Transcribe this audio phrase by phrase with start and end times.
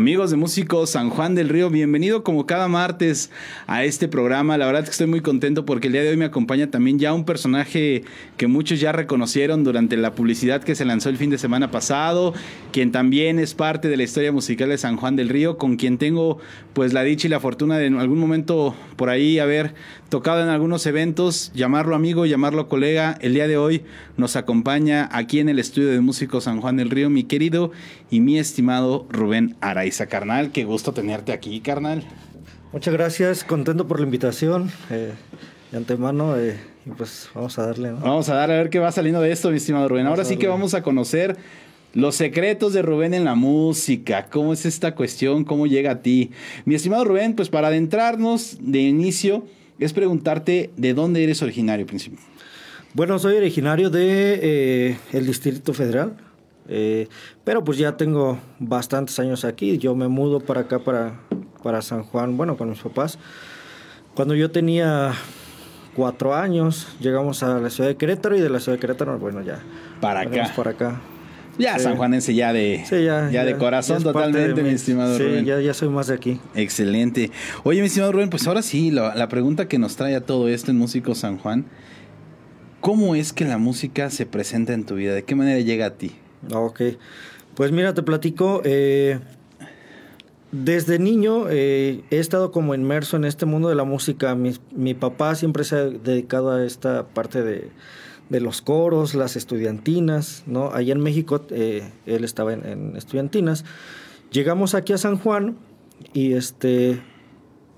[0.00, 3.30] Amigos de Músicos San Juan del Río, bienvenido como cada martes
[3.66, 4.56] a este programa.
[4.56, 6.98] La verdad es que estoy muy contento porque el día de hoy me acompaña también
[6.98, 8.04] ya un personaje
[8.38, 12.32] que muchos ya reconocieron durante la publicidad que se lanzó el fin de semana pasado,
[12.72, 15.98] quien también es parte de la historia musical de San Juan del Río, con quien
[15.98, 16.38] tengo
[16.72, 19.74] pues la dicha y la fortuna de en algún momento por ahí haber
[20.10, 23.16] tocado en algunos eventos, llamarlo amigo, llamarlo colega.
[23.20, 23.84] El día de hoy
[24.16, 27.70] nos acompaña aquí en el estudio de Músicos San Juan del Río mi querido
[28.10, 29.70] y mi estimado Rubén Ara.
[29.70, 30.50] Araiza, carnal.
[30.50, 32.02] Qué gusto tenerte aquí, carnal.
[32.72, 34.72] Muchas gracias, contento por la invitación.
[34.90, 35.12] Eh,
[35.70, 37.92] de antemano, eh, y pues vamos a darle.
[37.92, 40.08] Vamos a dar a ver qué va saliendo de esto, mi estimado Rubén.
[40.08, 41.36] Ahora sí que vamos a conocer
[41.94, 44.26] los secretos de Rubén en la música.
[44.26, 45.44] ¿Cómo es esta cuestión?
[45.44, 46.32] ¿Cómo llega a ti?
[46.64, 49.44] Mi estimado Rubén, pues para adentrarnos de inicio,
[49.80, 52.20] es preguntarte de dónde eres originario, principio.
[52.92, 56.16] Bueno, soy originario de eh, el Distrito Federal,
[56.68, 57.08] eh,
[57.44, 59.78] pero pues ya tengo bastantes años aquí.
[59.78, 61.20] Yo me mudo para acá, para,
[61.62, 63.18] para San Juan, bueno, con mis papás.
[64.14, 65.12] Cuando yo tenía
[65.94, 69.40] cuatro años, llegamos a la ciudad de Querétaro y de la ciudad de Querétaro, bueno,
[69.42, 69.60] ya.
[70.00, 70.52] Para acá.
[70.56, 71.00] Para acá.
[71.60, 75.44] Ya San Juanense ya de, ya, de corazón totalmente, mi, estimado sí, Rubén.
[75.44, 76.40] Ya, ya soy más de aquí.
[76.54, 77.30] Excelente.
[77.64, 80.48] Oye, mi estimado Rubén, pues ahora sí, la, la pregunta que nos trae a todo
[80.48, 81.66] esto en Músico San Juan,
[82.80, 85.14] ¿cómo es que la música se presenta en tu vida?
[85.14, 86.12] ¿De qué manera llega a ti?
[86.52, 86.82] Ok.
[87.54, 88.62] Pues mira, te platico.
[88.64, 89.18] Eh,
[90.52, 94.34] desde niño eh, he estado como inmerso en este mundo de la música.
[94.34, 97.68] Mi, papá siempre se ha dedicado a esta parte de,
[98.38, 100.70] los coros, las estudiantinas, ¿no?
[100.72, 103.64] Allá en México eh, él estaba en, en, estudiantinas.
[104.30, 105.56] Llegamos aquí a San Juan
[106.12, 107.02] y este,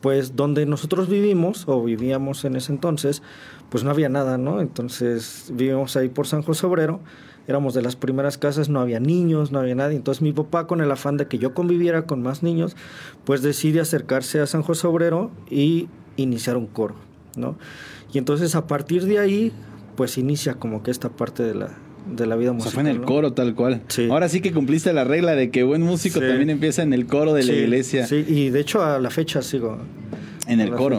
[0.03, 3.23] pues donde nosotros vivimos o vivíamos en ese entonces,
[3.70, 4.61] pues no había nada, ¿no?
[4.61, 7.01] Entonces vivimos ahí por San José Obrero
[7.46, 9.96] éramos de las primeras casas, no había niños, no había nadie.
[9.96, 12.77] Entonces mi papá, con el afán de que yo conviviera con más niños,
[13.24, 16.95] pues decide acercarse a San José Obrero y iniciar un coro,
[17.36, 17.57] ¿no?
[18.12, 19.52] Y entonces a partir de ahí,
[19.97, 21.70] pues inicia como que esta parte de la,
[22.07, 22.69] de la vida musical.
[22.69, 23.83] O sea, fue en el coro tal cual.
[23.89, 24.08] Sí.
[24.11, 27.35] Ahora sí que cumpliste la regla de que buen músico también empieza en el coro
[27.35, 28.07] de la iglesia.
[28.07, 29.79] Sí, y de hecho a la fecha sigo.
[30.48, 30.98] En el coro.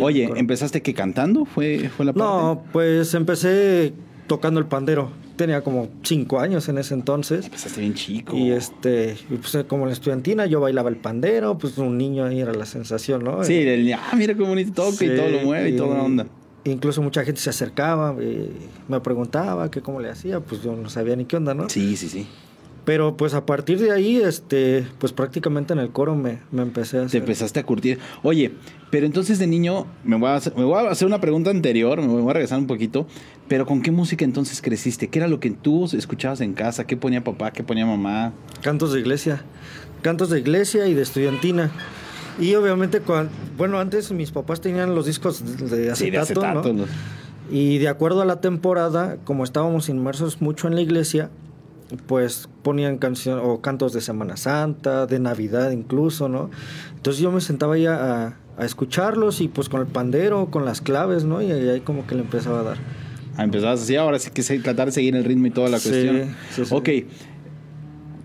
[0.00, 1.44] Oye, ¿empezaste que cantando?
[1.44, 2.26] ¿Fue, fue la parte?
[2.26, 3.92] No, pues empecé
[4.26, 5.10] tocando el pandero
[5.40, 7.46] tenía como cinco años en ese entonces.
[7.46, 8.36] Empezaste bien chico.
[8.36, 12.40] Y este, pues como en la estudiantina yo bailaba el pandero, pues un niño ahí
[12.40, 13.42] era la sensación, ¿no?
[13.42, 16.26] Sí, el, ah, mira cómo bonito toca y todo lo mueve y, toda la onda.
[16.64, 18.50] Incluso mucha gente se acercaba, y
[18.88, 21.68] me preguntaba que cómo le hacía, pues yo no sabía ni qué onda, ¿no?
[21.68, 22.26] Sí, sí, sí.
[22.84, 26.98] Pero pues a partir de ahí, este, pues prácticamente en el coro me, me empecé
[26.98, 27.10] a hacer.
[27.10, 27.98] Te empezaste a curtir.
[28.22, 28.52] Oye,
[28.90, 32.00] pero entonces de niño, me voy, a hacer, me voy a hacer una pregunta anterior,
[32.00, 33.06] me voy a regresar un poquito,
[33.48, 35.08] pero ¿con qué música entonces creciste?
[35.08, 36.86] ¿Qué era lo que tú escuchabas en casa?
[36.86, 37.52] ¿Qué ponía papá?
[37.52, 38.32] ¿Qué ponía mamá?
[38.62, 39.44] Cantos de iglesia.
[40.02, 41.70] Cantos de iglesia y de estudiantina.
[42.38, 46.84] Y obviamente, cuando, bueno, antes mis papás tenían los discos de acetato, ¿no?
[47.50, 51.30] Y de acuerdo a la temporada, como estábamos inmersos mucho en la iglesia,
[52.06, 56.50] pues ponían canciones o cantos de Semana Santa, de Navidad incluso, ¿no?
[56.94, 60.80] Entonces yo me sentaba ya a, a escucharlos y pues con el pandero, con las
[60.80, 61.42] claves, ¿no?
[61.42, 62.76] Y ahí como que le empezaba a dar.
[63.36, 66.36] Ah, empezabas así, ahora sí que tratar de seguir el ritmo y toda la cuestión.
[66.54, 66.74] Sí, sí.
[66.74, 66.88] Ok.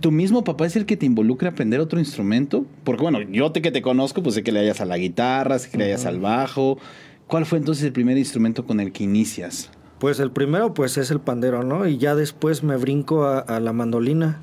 [0.06, 2.64] ¿Tu mismo papá es el que te involucra a aprender otro instrumento?
[2.84, 5.58] Porque bueno, yo te que te conozco, pues sé que le hayas a la guitarra,
[5.58, 6.78] sé que le hayas al bajo.
[7.26, 9.72] ¿Cuál fue entonces el primer instrumento con el que inicias?
[9.98, 11.88] Pues el primero pues es el pandero, ¿no?
[11.88, 14.42] Y ya después me brinco a, la mandolina.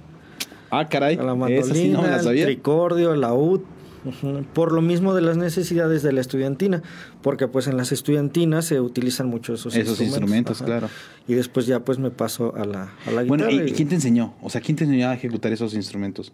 [0.68, 1.16] Ah, caray.
[1.16, 3.60] A la mandolina, el tricordio, el laúd.
[4.52, 6.82] Por lo mismo de las necesidades de la estudiantina,
[7.22, 10.62] porque pues en las estudiantinas se utilizan mucho esos, esos instrumentos.
[10.62, 10.88] claro.
[11.28, 13.50] Y después ya pues me paso a la, a la guitarra.
[13.50, 14.34] Bueno, ¿y, quién te enseñó?
[14.42, 16.32] O sea, ¿quién te enseñó a ejecutar esos instrumentos?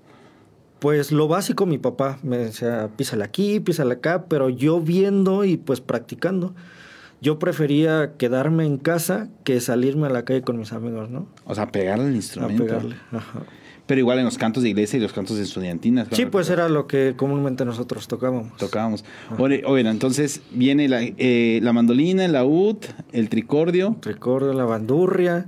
[0.78, 5.56] Pues lo básico mi papá, me decía, písale aquí, písale acá, pero yo viendo y
[5.56, 6.54] pues practicando
[7.20, 11.26] yo prefería quedarme en casa que salirme a la calle con mis amigos, ¿no?
[11.44, 12.62] O sea, pegarle el instrumento.
[12.62, 13.42] A pegarle, ajá.
[13.88, 16.08] Pero igual en los cantos de iglesia y los cantos de estudiantinas.
[16.12, 18.54] Sí, pues era lo que comúnmente nosotros tocábamos.
[18.58, 19.02] Tocábamos.
[19.38, 22.76] Oye, entonces viene la, eh, la mandolina, el laúd,
[23.12, 23.88] el tricordio.
[23.94, 25.46] El tricordio, la bandurria.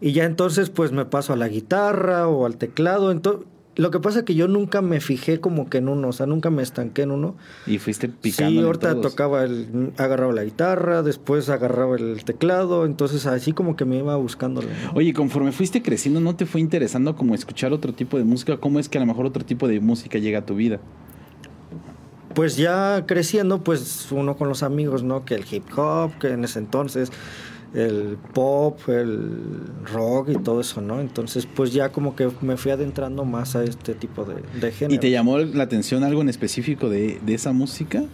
[0.00, 3.12] Y ya entonces pues me paso a la guitarra o al teclado.
[3.12, 6.12] Entonces, lo que pasa es que yo nunca me fijé como que en uno, o
[6.12, 7.36] sea, nunca me estanqué en uno.
[7.66, 8.60] Y fuiste picando.
[8.60, 13.84] Sí, ahorita tocaba el, agarraba la guitarra, después agarraba el teclado, entonces así como que
[13.84, 14.68] me iba buscándole.
[14.94, 18.56] Oye, conforme fuiste creciendo, ¿no te fue interesando como escuchar otro tipo de música?
[18.56, 20.80] ¿Cómo es que a lo mejor otro tipo de música llega a tu vida?
[22.34, 25.26] Pues ya creciendo, pues uno con los amigos, ¿no?
[25.26, 27.12] Que el hip hop, que en ese entonces
[27.74, 29.60] el pop, el
[29.92, 31.00] rock y todo eso, ¿no?
[31.00, 34.94] Entonces, pues ya como que me fui adentrando más a este tipo de, de género.
[34.94, 38.04] ¿Y te llamó la atención algo en específico de, de esa música?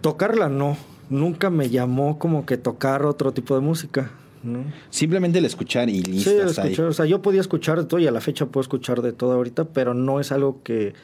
[0.00, 0.76] Tocarla no,
[1.10, 4.10] nunca me llamó como que tocar otro tipo de música.
[4.42, 4.64] ¿no?
[4.90, 6.30] Simplemente el escuchar y listo.
[6.30, 8.62] Sí, el escuchar, o sea, yo podía escuchar de todo y a la fecha puedo
[8.62, 10.94] escuchar de todo ahorita, pero no es algo que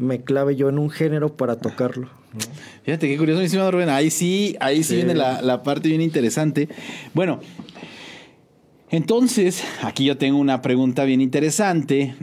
[0.00, 2.08] me clave yo en un género para tocarlo.
[2.32, 2.40] ¿no?
[2.84, 3.88] Fíjate qué curioso, mi estimado Rubén.
[3.90, 4.94] Ahí sí, ahí sí, Sí.
[4.96, 6.68] viene la, la parte bien interesante.
[7.14, 7.40] Bueno,
[8.90, 12.14] entonces, aquí yo tengo una pregunta bien interesante.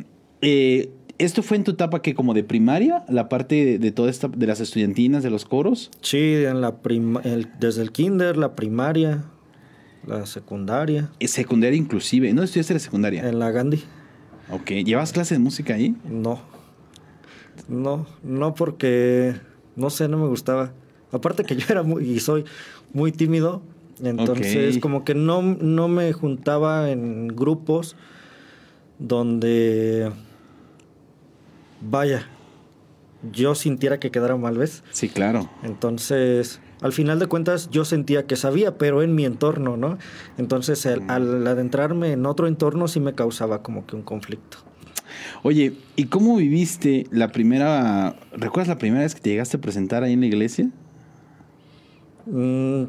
[0.42, 3.04] Eh, ¿Esto fue en tu etapa que como de primaria?
[3.10, 5.90] La parte de, de toda esta, de las estudiantinas, de los coros.
[6.02, 9.24] Sí, en la prima- el- desde el kinder, la primaria,
[10.06, 12.32] la secundaria, Eh, Secundaria inclusive.
[12.34, 13.28] ¿No estudiaste la secundaria?
[13.28, 13.84] en la Gandhi.
[14.52, 14.70] Ok.
[14.86, 15.96] ¿Llevas clase de música ahí?
[16.10, 16.40] No.
[17.68, 19.36] No, no porque
[19.76, 20.74] no sé, no me gustaba.
[21.12, 22.46] Aparte que yo era muy y soy
[22.94, 23.62] muy tímido,
[24.04, 27.96] entonces como que no, no me juntaba en grupos
[29.00, 30.12] donde
[31.82, 32.28] vaya,
[33.32, 34.84] yo sintiera que quedara mal, ¿ves?
[34.92, 35.50] Sí, claro.
[35.64, 39.98] Entonces, al final de cuentas, yo sentía que sabía, pero en mi entorno, ¿no?
[40.38, 44.58] Entonces, al, al adentrarme en otro entorno sí me causaba como que un conflicto.
[45.44, 48.16] Oye, ¿y cómo viviste la primera...
[48.34, 50.70] ¿Recuerdas la primera vez que te llegaste a presentar ahí en la iglesia?
[52.26, 52.84] Mm,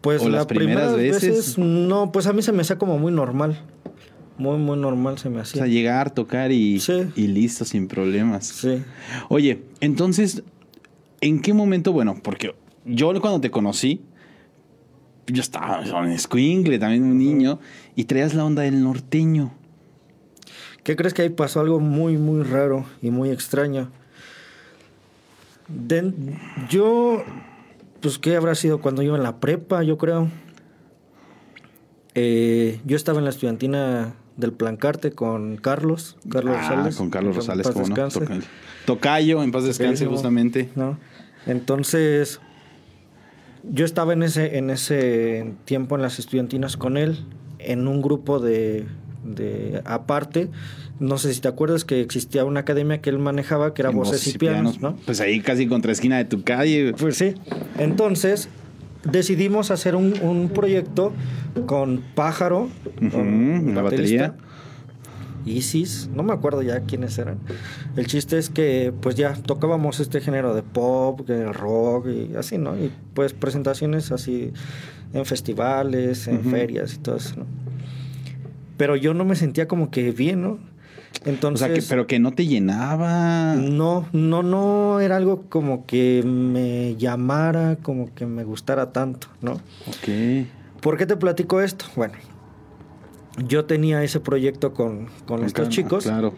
[0.00, 1.22] pues ¿O las las primeras veces?
[1.28, 1.58] veces?
[1.58, 3.60] no, pues a mí se me hacía como muy normal.
[4.38, 5.62] Muy, muy normal se me O hacía.
[5.62, 7.04] sea, llegar, tocar y, Sí.
[7.16, 8.46] y listo, sin problemas.
[8.46, 8.82] Sí.
[9.28, 10.42] Oye, entonces,
[11.20, 11.92] ¿en qué momento?
[11.92, 12.54] Bueno, porque
[12.84, 14.00] yo cuando te conocí,
[15.26, 17.60] yo estaba en escuincle, también un niño,
[17.94, 19.52] y traías la onda del norteño.
[20.84, 23.88] ¿Qué crees que ahí pasó algo muy, muy raro y muy extraño?
[25.68, 26.12] De-
[26.68, 27.22] yo,
[28.00, 29.82] pues, ¿qué habrá sido cuando iba en la prepa?
[29.82, 30.28] Yo creo.
[32.14, 36.96] Eh, yo estaba en la estudiantina del Plancarte con Carlos, Carlos Ah, Rosales.
[36.96, 38.40] con Carlos Rosales, paz ¿cómo no?
[38.84, 40.10] Tocayo, en paz descanse, Tocayo.
[40.10, 40.68] justamente.
[40.74, 40.98] ¿no?
[41.46, 42.40] Entonces,
[43.62, 47.24] yo estaba en ese, en ese tiempo en las estudiantinas con él,
[47.58, 48.86] en un grupo de,
[49.24, 50.48] de aparte.
[51.00, 54.26] No sé si te acuerdas que existía una academia que él manejaba, que era voces
[54.26, 54.96] y pianos, ¿no?
[55.04, 56.94] Pues ahí casi contra esquina de tu calle.
[56.98, 57.34] Pues sí.
[57.78, 58.48] Entonces,
[59.04, 61.12] decidimos hacer un, un proyecto
[61.66, 62.68] con Pájaro,
[63.00, 64.34] la batería.
[65.44, 67.38] Isis, no me acuerdo ya quiénes eran.
[67.96, 72.58] El chiste es que pues ya tocábamos este género de pop, de rock y así,
[72.58, 72.76] ¿no?
[72.76, 74.52] Y pues presentaciones así
[75.12, 77.61] en festivales, en ferias y todo eso, ¿no?
[78.82, 80.48] Pero yo no me sentía como que bien, ¿no?
[80.54, 80.58] O
[81.24, 83.54] Entonces, sea, que, pero que no te llenaba.
[83.54, 89.52] no, no, no era algo como que me llamara, como que me gustara tanto, ¿no?
[89.86, 90.48] Ok.
[90.80, 91.84] ¿Por qué te platico esto?
[91.94, 92.14] Bueno,
[93.46, 96.02] yo tenía ese proyecto con, con Con estos chicos.
[96.02, 96.34] Claro.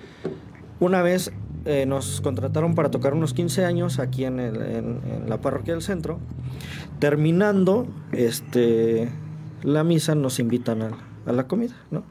[0.80, 1.32] Una vez
[1.64, 5.72] eh, nos contrataron para tocar unos 15 años aquí en, el- en- en la parroquia
[5.72, 6.18] del centro.
[6.98, 9.08] Terminando este,
[9.62, 10.90] la misa, nos invitan a,
[11.24, 12.02] a la comida, ¿no?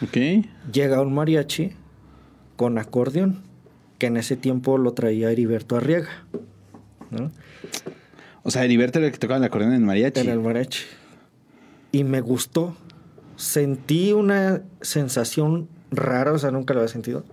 [0.00, 0.46] Ok.
[0.72, 1.72] Llega un mariachi
[2.56, 3.42] con acordeón,
[3.98, 6.26] que en ese tiempo lo traía Heriberto Arriaga,
[7.10, 7.30] ¿no?
[8.42, 10.20] O sea, Heriberto era el que tocaba el acordeón en el mariachi.
[10.20, 10.84] En el mariachi.
[11.92, 12.76] Y me gustó.
[13.36, 17.24] Sentí una sensación rara, o sea, nunca lo había sentido.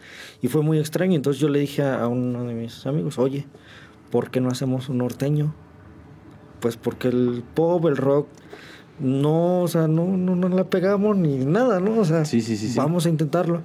[0.42, 1.16] Y fue muy extraño.
[1.16, 3.48] Entonces yo le dije a uno de mis amigos, oye,
[4.12, 5.54] ¿por qué no hacemos un norteño?
[6.60, 8.28] Pues porque el pop, el rock,
[9.00, 12.00] no, o sea, no, no, no la pegamos ni nada, ¿no?
[12.00, 13.62] O sea, Sí, sí, sí, vamos a intentarlo.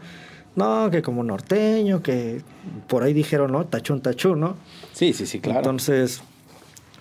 [0.57, 2.43] No, que como norteño, que
[2.87, 3.67] por ahí dijeron, ¿no?
[3.67, 4.57] Tachón, tachón, ¿no?
[4.93, 5.59] Sí, sí, sí, claro.
[5.59, 6.23] Entonces,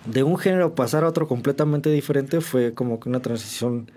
[0.06, 3.90] de un género pasar a otro completamente diferente fue como que una transición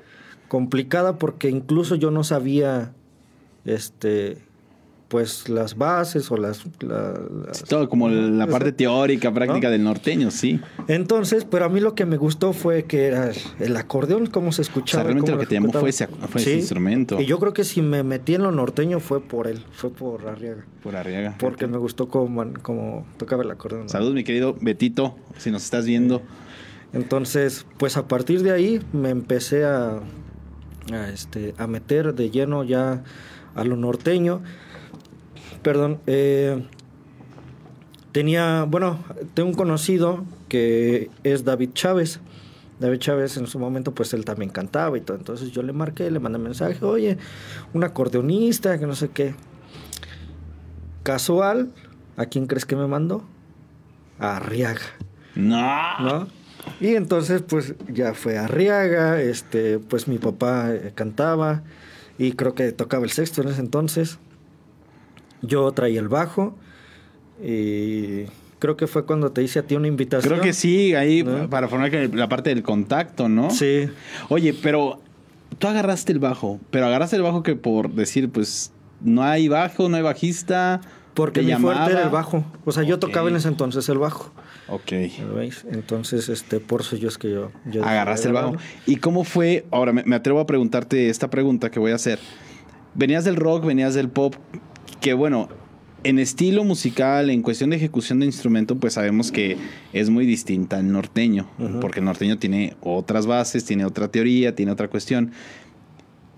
[0.48, 2.94] complicada porque incluso yo no sabía
[3.65, 4.38] este
[5.07, 7.13] pues las bases o las, la-
[7.47, 9.71] las- Sí, todo como la parte teórica, práctica ¿No?
[9.71, 10.59] del norteño, sí.
[10.89, 14.63] entonces pero a mí lo que me gustó fue que era el acordeón cómo se
[14.63, 17.21] escuchaba O sea, realmente lo que te llamó fue ese- fue ese instrumento.
[17.21, 20.27] y yo creo que si me metí en lo norteño fue por él fue por
[20.27, 21.35] Arriaga Por Arriaga.
[21.39, 23.89] porque me gustó cómo, cómo tocaba el acordeón ¿no?
[23.89, 26.21] Salud, mi querido Betito, si nos estás viendo.
[26.93, 29.99] Entonces, pues a partir de ahí me empecé a,
[30.91, 33.03] a, este, a meter de lleno ya
[33.55, 34.41] a lo norteño.
[35.61, 36.63] Perdón, eh,
[38.11, 42.19] tenía, bueno, tengo un conocido que es David Chávez.
[42.79, 45.17] David Chávez en su momento, pues él también cantaba y todo.
[45.17, 47.17] Entonces yo le marqué, le mandé mensaje, oye,
[47.73, 49.33] un acordeonista, que no sé qué.
[51.03, 51.71] Casual,
[52.17, 53.23] ¿a quién crees que me mandó?
[54.19, 54.81] A Arriaga.
[55.35, 55.99] No.
[55.99, 56.27] ¿no?
[56.79, 61.63] Y entonces, pues ya fue Arriaga, este, pues mi papá eh, cantaba
[62.17, 64.19] y creo que tocaba el sexto en ese entonces.
[65.41, 66.56] Yo traía el bajo
[67.44, 68.24] y
[68.60, 70.34] creo que fue cuando te hice a ti una invitación.
[70.34, 73.50] Creo que sí, ahí para formar la parte del contacto, ¿no?
[73.51, 73.89] Sí.
[74.29, 75.00] Oye, pero
[75.60, 79.89] tú agarraste el bajo, pero agarraste el bajo que por decir, pues no hay bajo,
[79.89, 80.82] no hay bajista.
[81.13, 82.46] Porque mi fuerte era el bajo.
[82.63, 84.32] O sea, yo tocaba en ese entonces el bajo.
[84.67, 84.91] Ok.
[85.36, 85.65] ¿Veis?
[85.72, 87.51] Entonces, este, por eso yo es que yo...
[87.84, 88.56] Agarraste el bajo.
[88.86, 89.65] ¿Y cómo fue?
[89.72, 92.20] Ahora, me, atrevo a preguntarte esta pregunta que voy a hacer.
[92.94, 94.36] Venías del rock, venías del pop,
[95.01, 95.49] que bueno,
[96.03, 99.57] en estilo musical, en cuestión de ejecución de instrumento, pues sabemos que
[99.93, 101.49] es muy distinta al norteño,
[101.81, 105.31] porque el norteño tiene otras bases, tiene otra teoría, tiene otra cuestión.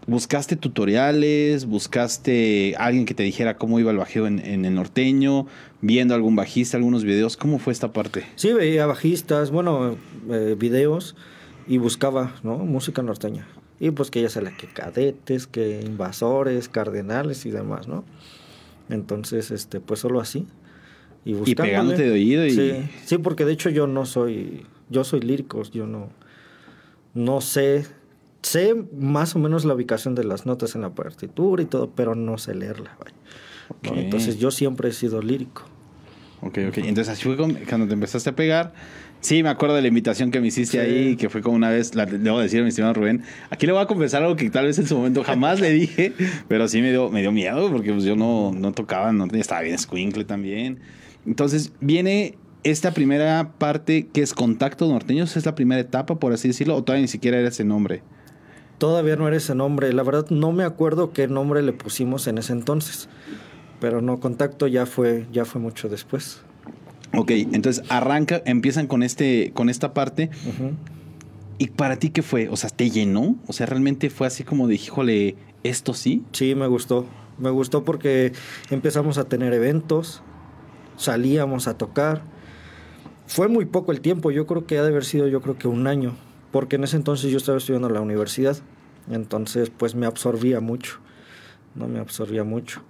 [0.08, 1.66] ¿Buscaste tutoriales?
[1.66, 5.46] ¿Buscaste alguien que te dijera cómo iba el bajeo en, el norteño?
[5.82, 7.38] ¿Viendo algún bajista, algunos videos?
[7.38, 8.26] ¿Cómo fue esta parte?
[8.36, 9.98] Sí, veía bajistas, bueno,
[10.32, 11.16] eh, videos
[11.68, 12.58] y buscaba, ¿no?
[12.58, 13.46] Música norteña.
[13.80, 18.04] Y pues que ya sea que cadetes, que invasores, cardenales y demás, ¿no?
[18.90, 20.48] Entonces, este, pues solo así.
[21.26, 22.52] Y, y pegándote de oído y...
[22.52, 26.10] Sí, sí, porque de hecho yo no soy, yo soy lírico, yo no,
[27.14, 27.86] no sé
[28.42, 32.16] sé más o menos la ubicación de las notas en la partitura y todo, pero
[32.16, 32.98] no sé leerla.
[33.84, 35.64] Entonces yo siempre he sido lírico.
[36.42, 36.78] Ok, ok.
[36.80, 38.74] Entonces así fue cuando te empezaste a pegar.
[39.22, 41.94] Sí, me acuerdo de la invitación que me hiciste ahí, que fue como una vez,
[41.94, 44.66] la, debo decir a mi estimado Rubén, aquí le voy a confesar algo que tal
[44.66, 46.14] vez en su momento jamás le dije,
[46.48, 49.62] pero sí me dio, me dio miedo porque pues, yo no, no tocaba, no estaba
[49.62, 50.80] bien squinkle también.
[51.26, 56.48] Entonces viene esta primera parte que es Contacto Norteños, es la primera etapa, por así
[56.48, 58.02] decirlo, o todavía ni siquiera era ese nombre.
[58.78, 59.92] Todavía no era ese nombre.
[59.92, 63.10] La verdad no me acuerdo qué nombre le pusimos en ese entonces.
[63.82, 66.42] Pero no, contacto ya fue, ya fue mucho después.
[67.16, 70.30] Ok, entonces arranca, empiezan con este, con esta parte.
[71.58, 72.50] ¿Y para ti qué fue?
[72.50, 73.36] O sea, ¿te llenó?
[73.48, 76.24] O sea, realmente fue así como de, híjole, ¿esto sí?
[76.32, 77.06] Sí, me gustó.
[77.38, 78.34] Me gustó porque
[78.70, 80.22] empezamos a tener eventos,
[80.98, 82.22] salíamos a tocar.
[83.28, 85.68] Fue muy poco el tiempo, yo creo que ha de haber sido yo creo que
[85.68, 86.16] un año
[86.52, 88.58] porque en ese entonces yo estaba estudiando en la universidad,
[89.10, 91.00] entonces pues me absorbía mucho,
[91.76, 92.82] no me absorbía mucho.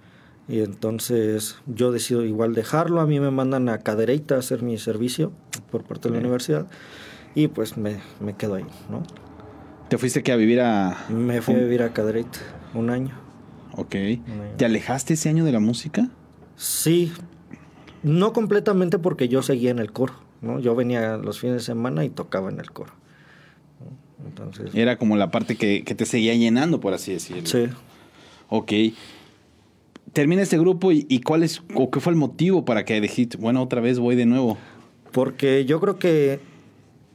[0.50, 4.78] Y entonces yo decido igual dejarlo, a mí me mandan a Cadereyta a hacer mi
[4.78, 5.30] servicio
[5.70, 6.66] por parte de la universidad
[7.36, 9.04] y pues me, me quedo ahí, ¿no?
[9.88, 11.06] ¿Te fuiste que a vivir a...?
[11.08, 12.40] Me fui a vivir a Cadereyta,
[12.74, 13.16] un año.
[13.76, 13.94] Ok.
[14.56, 16.08] ¿Te alejaste ese año de la música?
[16.56, 17.12] Sí,
[18.02, 20.58] no completamente porque yo seguía en el coro, ¿no?
[20.58, 22.92] Yo venía los fines de semana y tocaba en el coro.
[24.74, 27.46] Era como la parte que, te seguía llenando, por así decirlo.
[27.46, 27.68] Sí.
[28.48, 28.72] Ok.
[30.12, 33.62] Termina este grupo y, cuál es, o qué fue el motivo para que dijiste, bueno,
[33.62, 34.58] otra vez voy de nuevo.
[35.12, 36.40] Porque yo creo que,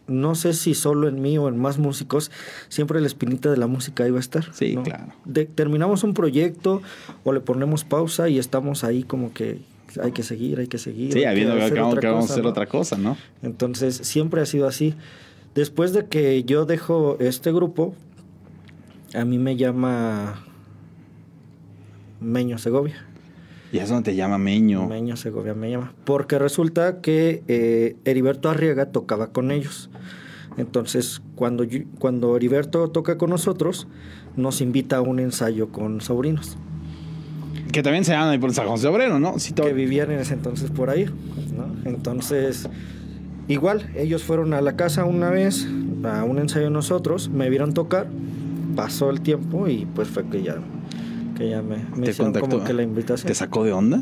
[0.08, 2.32] no sé si solo en mí o en más músicos,
[2.70, 4.54] siempre la espinita de la música iba a estar.
[4.54, 5.14] Sí, claro.
[5.56, 6.82] terminamos un proyecto
[7.24, 9.60] o le ponemos pausa y estamos ahí como que
[10.02, 11.14] hay que seguir, hay que seguir.
[11.14, 13.18] Sí, habiendo que, vamos a hacer otra cosa, ¿no?
[13.42, 14.94] Entonces, siempre ha sido así.
[15.54, 17.94] Después de que yo dejo este grupo,
[19.14, 20.44] a mí me llama
[22.25, 23.05] Meño Segovia.
[23.72, 24.88] ¿Y es donde te llama Meño?
[24.88, 25.94] Meño Segovia me llama.
[26.05, 29.89] Porque resulta que eh, Heriberto Arriaga tocaba con ellos.
[30.58, 31.65] Entonces, cuando,
[32.00, 33.88] cuando Heriberto toca con nosotros,
[34.36, 36.58] nos invita a un ensayo con sobrinos.
[37.72, 39.36] Que también se llaman ahí por San José Obrero, ¿no?
[39.55, 41.05] Que vivían en ese entonces por ahí.
[41.05, 41.89] ¿no?
[41.89, 42.70] Entonces
[43.48, 45.67] Igual, ellos fueron a la casa una vez,
[46.03, 48.08] a un ensayo nosotros, me vieron tocar,
[48.75, 50.58] pasó el tiempo y pues fue que ya,
[51.36, 53.27] que ya me, me hicieron como que la invitación.
[53.27, 54.01] ¿Te sacó de onda?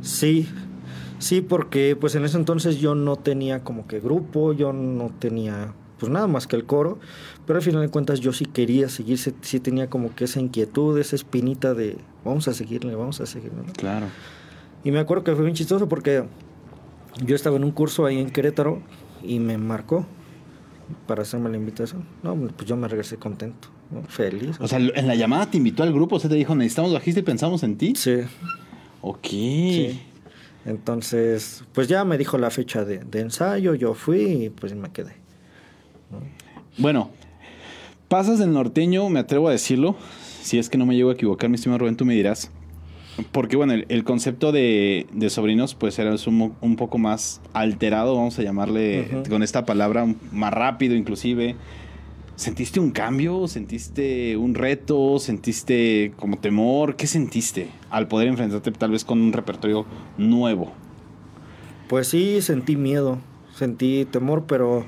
[0.00, 0.48] Sí,
[1.18, 5.72] sí, porque pues en ese entonces yo no tenía como que grupo, yo no tenía
[5.98, 6.98] pues nada más que el coro,
[7.46, 10.98] pero al final de cuentas yo sí quería seguir, sí tenía como que esa inquietud,
[10.98, 13.62] esa espinita de vamos a seguirle, vamos a seguirle.
[13.76, 14.06] Claro.
[14.84, 16.24] Y me acuerdo que fue bien chistoso porque
[17.24, 18.80] yo estaba en un curso ahí en Querétaro
[19.22, 20.06] y me marcó
[21.06, 22.04] para hacerme la invitación.
[22.22, 23.68] No, pues yo me regresé contento,
[24.08, 24.56] feliz.
[24.60, 27.20] O sea, en la llamada te invitó al grupo, o sea, te dijo, necesitamos bajista
[27.20, 27.94] y pensamos en ti.
[27.96, 28.16] Sí.
[29.00, 29.28] Ok.
[29.28, 30.00] Sí.
[30.66, 35.12] Entonces, pues ya me dijo la fecha de, ensayo, yo fui y pues me quedé.
[36.76, 37.10] Bueno,
[38.08, 39.96] pasas del norteño, me atrevo a decirlo,
[40.42, 42.50] si es que no me llego a equivocar, mi estimado Rubén, tú me dirás.
[43.30, 48.42] Porque bueno, el, concepto de, sobrinos pues era un, un, poco más alterado, vamos a
[48.42, 51.54] llamarle con esta palabra, más rápido inclusive.
[52.36, 53.48] ¿Sentiste un cambio?
[53.48, 55.18] ¿Sentiste un reto?
[55.18, 56.96] ¿Sentiste como temor?
[56.96, 59.86] ¿Qué sentiste al poder enfrentarte tal vez con un repertorio
[60.18, 60.72] nuevo?
[61.88, 63.18] Pues sí, sentí miedo,
[63.54, 64.84] sentí temor, pero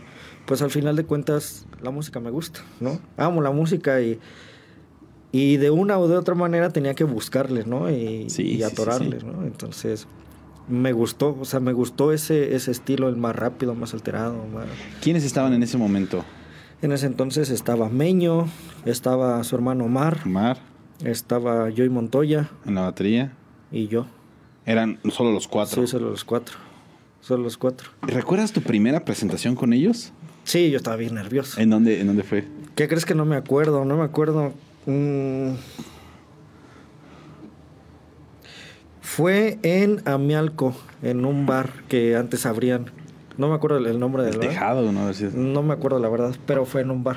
[0.46, 3.00] pues al final de cuentas la música me gusta, ¿no?
[3.16, 4.18] Amo la música y,
[5.32, 7.90] y de una o de otra manera tenía que buscarle, ¿no?
[7.90, 9.26] Y, Sí, y sí, sí, atorarle, sí.
[9.26, 9.44] ¿no?
[9.44, 10.06] Entonces
[10.68, 14.44] me gustó, o sea, me gustó ese, ese estilo, el más rápido, más alterado.
[14.52, 14.66] Más...
[15.00, 16.26] ¿Quiénes estaban en ese momento?
[16.80, 18.46] En ese entonces estaba Meño,
[18.84, 20.58] estaba su hermano Omar, Mar,
[21.04, 23.32] estaba Joy Montoya en la batería.
[23.72, 24.06] y yo.
[24.64, 25.82] Eran solo los cuatro.
[25.82, 26.56] Sí, solo los cuatro.
[27.20, 27.90] Solo los cuatro.
[28.02, 30.12] ¿Recuerdas tu primera presentación con ellos?
[30.44, 31.60] Sí, yo estaba bien nervioso.
[31.60, 32.46] ¿En dónde, en dónde fue?
[32.74, 33.84] ¿Qué crees que no me acuerdo?
[33.84, 34.52] No me acuerdo.
[34.86, 35.52] Mm.
[39.00, 42.86] Fue en Amialco, en un bar que antes abrían.
[43.38, 44.48] No me acuerdo el, nombre del El bar.
[44.48, 45.10] tejado, ¿no?
[45.34, 47.16] No me acuerdo la verdad, pero fue en un bar.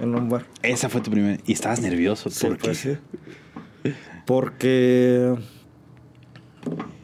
[0.00, 0.44] En un bar.
[0.62, 1.40] Esa fue tu primera.
[1.46, 2.28] Y estabas nervioso.
[2.28, 2.64] Sí, ¿Por qué?
[2.64, 2.98] pues sí.
[4.26, 5.34] Porque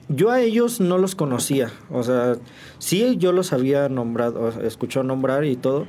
[0.09, 1.71] yo a ellos no los conocía.
[1.91, 2.35] O sea,
[2.79, 5.87] sí yo los había nombrado, o sea, escuchado nombrar y todo,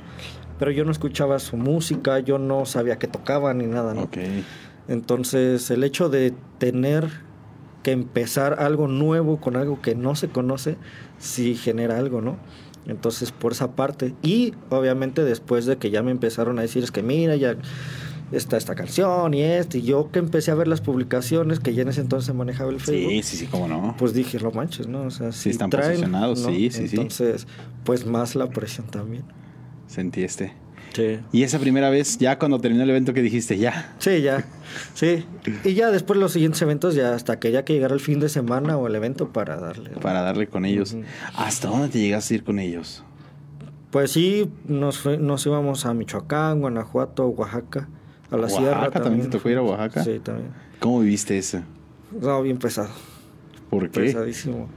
[0.58, 4.08] pero yo no escuchaba su música, yo no sabía que tocaban ni nada, ¿no?
[4.88, 7.08] Entonces, el hecho de tener
[7.82, 10.76] que empezar algo nuevo con algo que no se conoce,
[11.18, 12.38] sí genera algo, ¿no?
[12.88, 14.14] Entonces, por esa parte.
[14.22, 17.56] Y obviamente después de que ya me empezaron a decir, es que mira, ya
[18.32, 21.82] está esta canción y este, y yo que empecé a ver las publicaciones, que ya
[21.82, 23.94] en ese entonces manejaba el Facebook, Sí, sí, sí, cómo no.
[23.98, 25.02] pues dije, lo manches, ¿no?
[25.04, 26.48] O sea, si están traen, posicionados, ¿no?
[26.50, 26.96] sí, sí, sí.
[26.96, 27.46] Entonces,
[27.84, 29.24] pues más la presión también.
[29.86, 30.52] Sentiste.
[30.94, 31.18] Sí.
[31.32, 33.94] Y esa primera vez, ya cuando terminó el evento, que dijiste, ya.
[33.98, 34.44] Sí, ya.
[34.94, 35.24] Sí.
[35.64, 38.28] Y ya después los siguientes eventos, ya hasta que ya que llegara el fin de
[38.28, 39.90] semana o el evento para darle.
[39.90, 40.00] ¿no?
[40.00, 40.92] Para darle con ellos.
[40.94, 41.04] Ujú.
[41.36, 43.04] ¿Hasta dónde te llegaste a ir con ellos?
[43.90, 47.88] Pues sí, nos, nos íbamos a Michoacán, Guanajuato, Oaxaca,
[48.30, 48.60] a la ¿Oaxaca?
[48.60, 48.90] sierra.
[48.90, 50.04] ¿También te tocó ir a Oaxaca?
[50.04, 50.50] Sí, también.
[50.80, 51.62] ¿Cómo viviste eso?
[52.20, 52.90] No, bien pesado.
[53.70, 54.00] ¿Por qué?
[54.00, 54.68] Pesadísimo.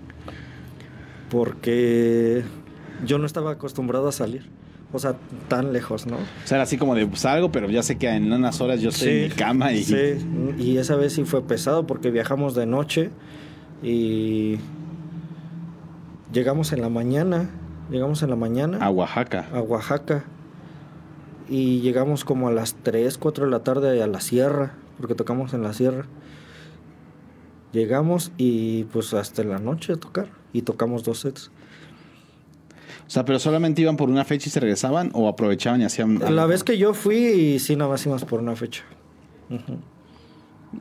[1.29, 2.43] Porque
[3.05, 4.49] yo no estaba acostumbrado a salir.
[4.93, 5.15] O sea,
[5.47, 6.17] tan lejos, ¿no?
[6.17, 8.89] O sea, era así como de salgo, pero ya sé que en unas horas yo
[8.89, 9.83] estoy en mi cama y.
[9.83, 9.95] Sí,
[10.59, 13.09] y esa vez sí fue pesado porque viajamos de noche
[13.81, 14.57] y
[16.33, 17.49] llegamos en la mañana,
[17.89, 19.47] llegamos en la mañana A Oaxaca.
[19.53, 20.23] a Oaxaca
[21.49, 25.53] y llegamos como a las 3, 4 de la tarde a la sierra, porque tocamos
[25.53, 26.05] en la sierra.
[27.73, 31.51] Llegamos y pues hasta la noche a tocar y tocamos dos sets.
[33.11, 36.17] O sea, pero solamente iban por una fecha y se regresaban o aprovechaban y hacían.
[36.33, 38.83] La vez que yo fui, y sí, nada más íbamos por una fecha.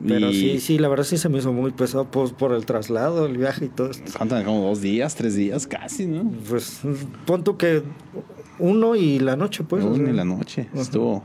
[0.07, 2.65] Pero Y- sí, sí, la verdad sí se me hizo muy pesado pues, por el
[2.65, 4.09] traslado, el viaje y todo esto.
[4.17, 4.41] ¿Cuánto?
[4.45, 6.31] Como dos días, tres días, casi, ¿no?
[6.47, 6.79] Pues
[7.25, 7.83] pon tú que
[8.59, 9.83] uno y la noche, pues.
[9.83, 10.07] o Uno sea.
[10.07, 10.69] en la noche.
[10.73, 11.23] Estuvo.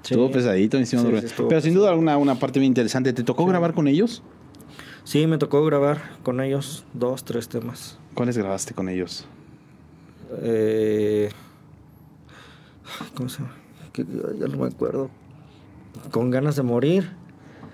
[0.00, 0.14] Sí.
[0.14, 3.12] Estuvo pesadito encima Sí, de- sí, estuvo Pero sin duda alguna una parte bien interesante.
[3.12, 4.22] ¿Te tocó grabar con ellos?
[5.04, 7.98] Sí, me tocó grabar con ellos dos, tres temas.
[8.14, 9.26] ¿Cuáles grabaste con ellos?
[10.42, 11.30] Eh,
[13.14, 13.54] ¿Cómo se llama?
[13.92, 14.04] Que-
[14.38, 15.10] Ya no me acuerdo.
[16.10, 17.10] Con ganas de morir.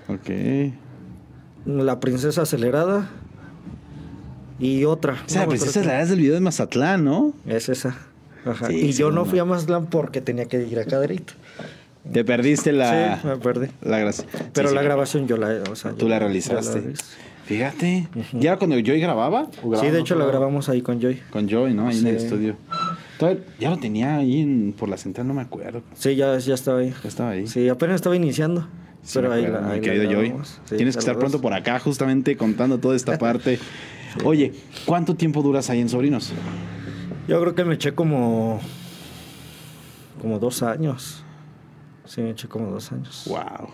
[0.09, 0.31] Ok.
[1.66, 3.09] La princesa acelerada.
[4.59, 5.14] Y otra.
[5.14, 7.33] O sea, No la princesa qué- la del video de Mazatlán, ¿no?
[7.46, 7.96] Es esa.
[8.44, 8.66] Ajá.
[8.68, 11.33] Sí, y sí, yo no fui a Mazatlán porque tenía que ir a Caderito.
[12.12, 13.18] Te perdiste la.
[13.20, 13.68] Sí, me perdí.
[13.83, 14.25] La gracia.
[14.55, 16.79] Pero Sí, la grabación yo la, o sea, Tú yo la realizaste.
[16.92, 17.03] hice.
[17.44, 18.09] Fíjate.
[18.33, 19.48] ¿Y era cuando Joy grababa?
[19.62, 20.31] ¿O Sí, de hecho lado?
[20.31, 21.20] grabamos ahí con Joy.
[21.31, 21.88] Con Joy, ¿no?
[21.88, 22.57] Ahí en el estudio.
[23.18, 25.83] Todavía- ya lo tenía ahí en- por la central, no me acuerdo.
[25.94, 26.94] Sí, ya, ya estaba ahí.
[27.03, 27.46] Ya estaba ahí.
[27.46, 28.68] Sí, apenas estaba iniciando.
[29.03, 30.33] Sí, pero ahí la, ahí querido Joy.
[30.66, 33.59] Sí, Tienes que estar pronto por acá, justamente contando toda esta parte.
[34.24, 34.53] Oye,
[34.85, 36.33] ¿cuánto tiempo duras ahí en Sobrinos?
[37.29, 38.61] Yo creo que me eché como.
[40.20, 41.24] como dos años.
[42.05, 43.24] Sí, me eché como dos años.
[43.29, 43.68] Wow.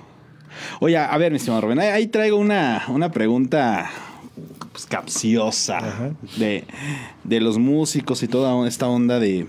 [0.81, 3.91] Oye, a ver, mi estimado Rubén, ahí, traigo una, una pregunta
[4.73, 6.11] pues, capciosa Ajá.
[6.39, 6.65] de,
[7.25, 9.47] de los músicos y toda esta onda de...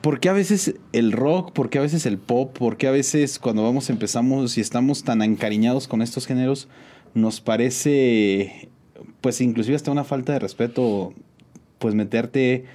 [0.00, 1.52] ¿Por qué a veces el rock?
[1.52, 2.56] ¿Por qué a veces el pop?
[2.56, 6.68] ¿Por qué a veces cuando vamos empezamos y estamos tan encariñados con estos géneros
[7.16, 8.68] nos parece,
[9.22, 11.14] pues inclusive hasta una falta de respeto,
[11.78, 12.66] pues meterte,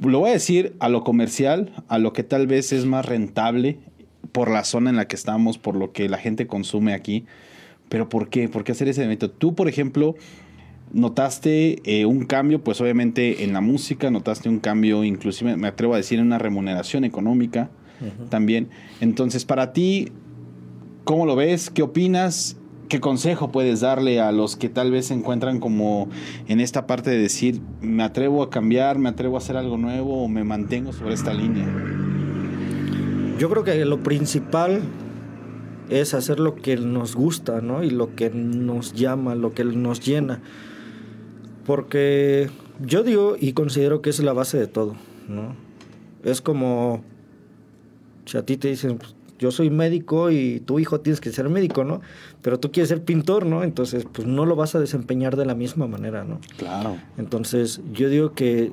[0.00, 3.78] lo voy a decir, a lo comercial, a lo que tal vez es más rentable
[4.32, 7.26] por la zona en la que estamos, por lo que la gente consume aquí.
[7.88, 8.48] Pero ¿por qué?
[8.48, 9.30] ¿Por qué hacer ese evento?
[9.30, 10.16] Tú, por ejemplo,
[10.92, 15.94] notaste eh, un cambio, pues obviamente en la música, notaste un cambio, inclusive me atrevo
[15.94, 18.28] a decir, en una remuneración económica Ujú.
[18.28, 18.68] también.
[19.00, 20.08] Entonces, para ti,
[21.04, 21.70] ¿cómo lo ves?
[21.70, 22.56] ¿Qué opinas?
[22.88, 26.08] ¿Qué consejo puedes darle a los que tal vez se encuentran como
[26.46, 30.24] en esta parte de decir, me atrevo a cambiar, me atrevo a hacer algo nuevo
[30.24, 31.66] o me mantengo sobre esta línea?
[33.38, 34.82] Yo creo que lo principal
[35.88, 37.82] es hacer lo que nos gusta, ¿no?
[37.82, 40.40] Y lo que nos llama, lo que nos llena.
[41.66, 44.94] Porque yo digo y considero que es la base de todo,
[45.28, 45.54] ¿no?
[46.24, 47.04] Es como
[48.24, 51.48] si a ti te dicen, pues, yo soy médico y tu hijo tienes que ser
[51.48, 52.00] médico, ¿no?
[52.42, 53.64] Pero tú quieres ser pintor, ¿no?
[53.64, 56.40] Entonces, pues no lo vas a desempeñar de la misma manera, ¿no?
[56.58, 56.96] Claro.
[57.18, 58.70] Entonces, yo digo que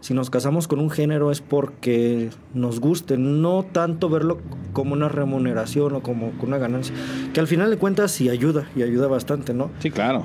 [0.00, 4.38] si nos casamos con un género es porque nos guste, no tanto verlo
[4.72, 6.94] como una remuneración o como una ganancia,
[7.32, 9.70] que al final de cuentas sí ayuda y ayuda bastante, ¿no?
[9.80, 10.24] Sí, claro.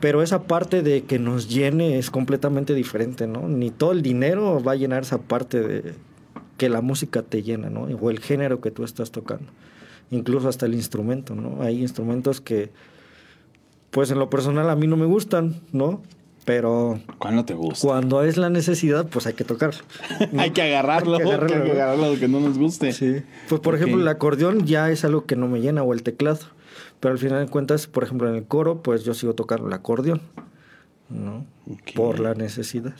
[0.00, 3.46] Pero esa parte de que nos llene es completamente diferente, ¿no?
[3.46, 5.94] Ni todo el dinero va a llenar esa parte de,
[6.56, 7.82] que la música te llena, ¿no?
[7.82, 9.46] O el género que tú estás tocando.
[10.10, 11.62] Incluso hasta el instrumento, ¿no?
[11.62, 12.70] Hay instrumentos que,
[13.90, 16.02] pues en lo personal a mí no me gustan, ¿no?
[16.44, 17.00] Pero...
[17.18, 17.86] ¿Cuál no te gusta?
[17.86, 19.80] Cuando es la necesidad, pues hay que tocarlo.
[20.38, 21.16] hay que agarrarlo.
[21.16, 22.92] hay que agarrarlo, que agarrarlo que no nos guste.
[22.92, 23.22] Sí.
[23.48, 26.40] Pues por ejemplo, el acordeón ya es algo que no me llena, o el teclado.
[27.00, 29.72] Pero al final de cuentas, por ejemplo, en el coro, pues yo sigo tocando el
[29.72, 30.20] acordeón,
[31.08, 31.44] ¿no?
[31.94, 32.94] Por la necesidad.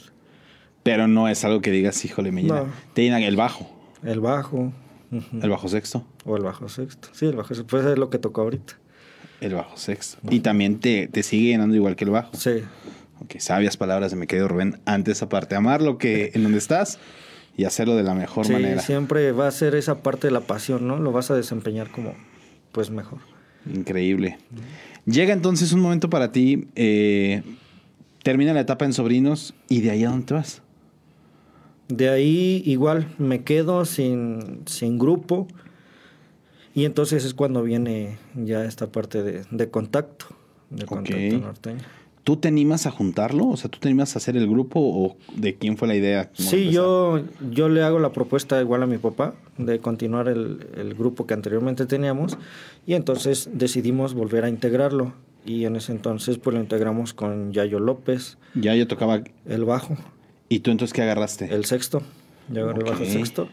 [0.82, 2.64] Pero no es algo que digas, híjole, me llena.
[2.94, 3.70] Te llena el bajo.
[4.02, 4.72] El bajo.
[5.10, 6.04] El bajo sexto.
[6.24, 7.08] O el bajo sexto.
[7.12, 7.66] Sí, el bajo sexto.
[7.66, 8.74] Pues es lo que toco ahorita.
[9.40, 10.18] El bajo sexto.
[10.30, 12.34] Y también te, te sigue llenando igual que el bajo.
[12.36, 12.62] Sí.
[13.22, 14.80] Ok, sabias palabras de mi querido Rubén.
[14.84, 16.98] Antes, aparte, amar lo que en donde estás
[17.56, 18.80] y hacerlo de la mejor sí, manera.
[18.80, 20.98] Siempre va a ser esa parte de la pasión, ¿no?
[20.98, 22.14] Lo vas a desempeñar como,
[22.72, 23.20] pues, mejor.
[23.72, 24.38] Increíble.
[25.06, 27.42] Llega entonces un momento para ti, eh,
[28.24, 30.62] termina la etapa en sobrinos y de ahí a dónde te vas.
[31.88, 35.46] De ahí igual me quedo sin, sin grupo
[36.74, 40.26] y entonces es cuando viene ya esta parte de, de contacto,
[40.70, 41.82] de contacto norteño.
[42.24, 43.48] ¿Tú te animas a juntarlo?
[43.48, 46.30] O sea, ¿tú te animas a hacer el grupo o de quién fue la idea?
[46.34, 50.94] Sí, yo, yo le hago la propuesta igual a mi papá de continuar el, el,
[50.94, 52.38] grupo que anteriormente teníamos
[52.86, 57.80] y entonces decidimos volver a integrarlo y en ese entonces pues lo integramos con Yayo
[57.80, 58.38] López.
[58.54, 59.96] Yayo tocaba el bajo.
[60.48, 61.52] ¿Y tú entonces qué agarraste?
[61.52, 62.02] El sexto.
[62.48, 63.48] Yo agarré el bajo sexto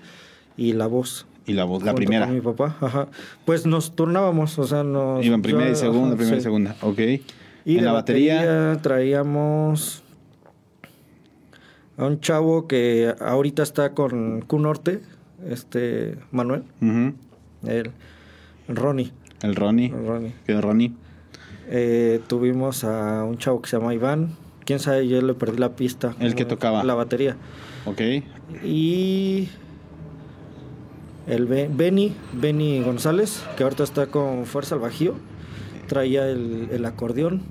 [0.57, 1.25] y la voz.
[1.47, 2.27] Y la voz, la primera.
[2.27, 3.07] Con mi papá, ajá.
[3.45, 5.25] Pues nos turnábamos, o sea, nos...
[5.25, 6.99] Iban primera y segunda, primera y segunda, ok.
[7.65, 8.77] Y en la batería?
[8.81, 10.03] traíamos
[11.97, 15.01] a un chavo que ahorita está con Q Norte,
[15.47, 16.63] este Manuel.
[16.81, 17.91] El
[18.67, 19.11] Ronnie.
[19.41, 19.87] El Ronnie.
[19.87, 20.33] El Ronnie.
[20.45, 20.93] ¿Qué Ronnie?
[21.67, 24.35] Eh, tuvimos a un chavo que se llama Iván.
[24.65, 26.15] Quién sabe, yo le perdí la pista.
[26.19, 26.83] El que tocaba.
[26.83, 27.35] La batería.
[27.85, 28.01] Ok.
[28.63, 29.49] Y
[31.27, 35.15] el Benny, Benny González, que ahorita está con Fuerza al Bajío.
[35.89, 37.41] Traía el, el acordeón.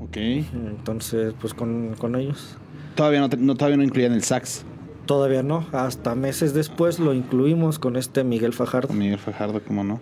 [0.00, 0.16] Ok.
[0.16, 2.56] Entonces, pues con, con ellos.
[2.94, 4.64] Todavía no, no, todavía no incluían el sax.
[5.04, 8.92] Todavía no, hasta meses después lo incluimos con este Miguel Fajardo.
[8.92, 10.00] Miguel Fajardo, ¿cómo no?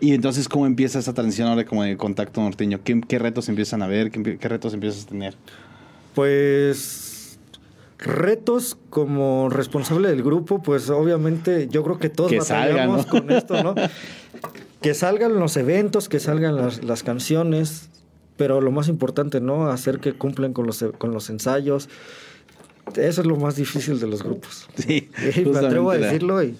[0.00, 2.80] Y entonces, ¿cómo empieza esa transición ahora como de contacto norteño?
[2.82, 4.10] ¿Qué, qué retos empiezan a ver?
[4.10, 5.34] ¿Qué, ¿Qué, retos empiezas a tener?
[6.14, 7.38] Pues
[7.98, 13.26] retos como responsable del grupo, pues obviamente yo creo que todos que batallamos salgan, ¿no?
[13.26, 13.74] con esto, ¿no?
[14.86, 17.88] que salgan los eventos, que salgan las, las, canciones,
[18.36, 19.68] pero lo más importante, ¿no?
[19.68, 21.88] Hacer que cumplen con los, con los ensayos.
[22.94, 24.68] Eso es lo más difícil de los grupos.
[24.76, 25.10] Sí.
[25.44, 26.56] me atrevo a decirlo y,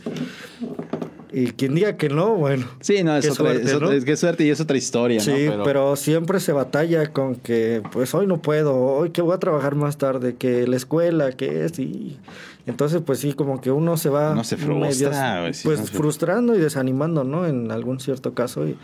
[1.39, 2.67] y quien diga que no, bueno.
[2.81, 3.93] Sí, no, es, otra, suerte, es, ¿no?
[3.93, 5.37] es que suerte y es otra historia, sí, ¿no?
[5.37, 5.65] Pero...
[5.65, 5.97] pero...
[5.97, 9.99] siempre se batalla con que, pues hoy no puedo, hoy que voy a trabajar más
[9.99, 12.19] tarde, que la escuela, que es, y
[12.67, 14.35] entonces, pues sí, como que uno se va.
[14.35, 15.93] No se frustra, pues no se...
[15.93, 17.47] frustrando y desanimando, ¿no?
[17.47, 18.67] En algún cierto caso.
[18.67, 18.79] Y,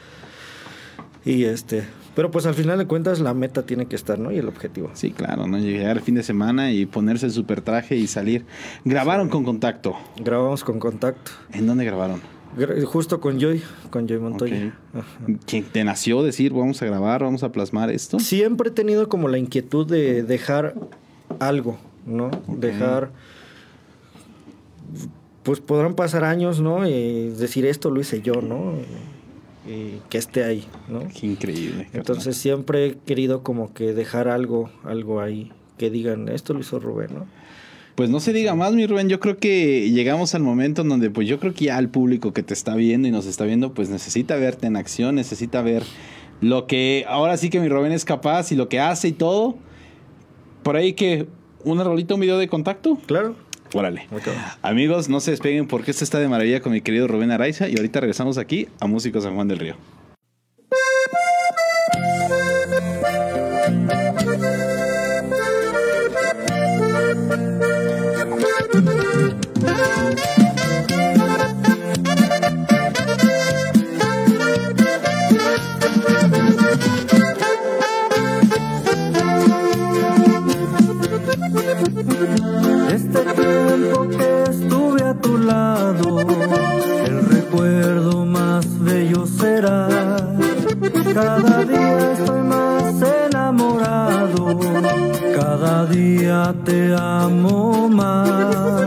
[1.25, 1.85] y este.
[2.15, 4.31] Pero pues al final de cuentas la meta tiene que estar, ¿no?
[4.31, 4.91] Y el objetivo.
[4.93, 5.57] Sí, claro, ¿no?
[5.59, 8.45] Llegar el fin de semana y ponerse el super traje y salir.
[8.85, 9.33] ¿Grabaron sí.
[9.33, 9.97] con contacto?
[10.19, 11.33] Grabamos con contacto.
[11.55, 12.21] ¿En dónde grabaron?
[12.85, 14.75] Justo con Joy, con Joy Montoya.
[15.23, 15.39] Okay.
[15.47, 18.19] ¿Quién te nació decir vamos a grabar, vamos a plasmar esto?
[18.21, 20.75] Siempre he tenido como la inquietud de dejar
[21.39, 22.27] algo, ¿no?
[22.27, 22.57] Okay.
[22.57, 23.11] Dejar
[25.43, 26.87] pues podrán pasar años, ¿no?
[26.87, 28.75] Y decir esto lo hice yo, ¿no?
[29.67, 31.01] Y que esté ahí, ¿no?
[31.09, 31.89] Qué increíble.
[31.93, 36.79] Entonces siempre he querido como que dejar algo, algo ahí, que digan, esto lo hizo
[36.79, 37.27] Rubén, ¿no?
[37.95, 39.09] Pues no se diga más, mi Rubén.
[39.09, 42.33] Yo creo que llegamos al momento en donde, pues yo creo que ya el público
[42.33, 45.83] que te está viendo y nos está viendo, pues necesita verte en acción, necesita ver
[46.41, 49.57] lo que ahora sí que mi Rubén es capaz y lo que hace y todo.
[50.63, 51.27] Por ahí que
[51.65, 52.99] una rolita, un video de contacto.
[53.07, 53.37] Claro.
[53.75, 54.07] Órale.
[54.11, 54.35] Okay.
[54.61, 57.77] Amigos, no se despeguen porque esto está de maravilla con mi querido Rubén Araiza y
[57.77, 59.77] ahorita regresamos aquí a Músicos San Juan del Río.
[83.15, 89.87] este tiempo que estuve a tu lado, el recuerdo más bello será.
[91.13, 92.95] Cada día estoy más
[93.27, 94.59] enamorado,
[95.39, 98.87] cada día te amo más.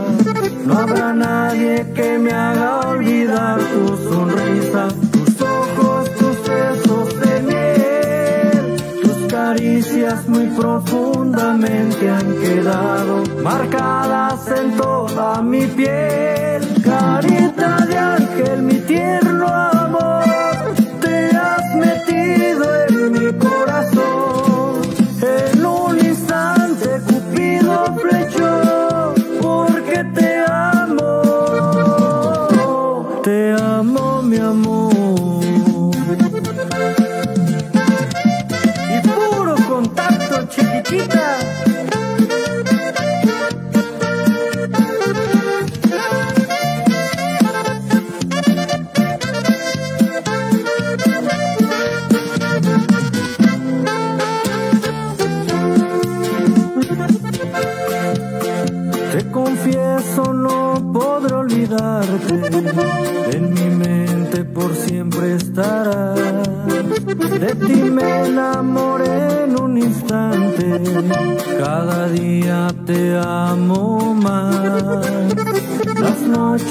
[0.66, 8.76] No habrá nadie que me haga olvidar tu sonrisa, tus ojos, tus besos de miel,
[9.02, 16.62] tus caricias muy profundas profundamente han quedado marcadas en toda mi piel.
[16.82, 20.24] Carita de ángel, mi tierno amor,
[21.00, 23.65] te has metido en mi corazón.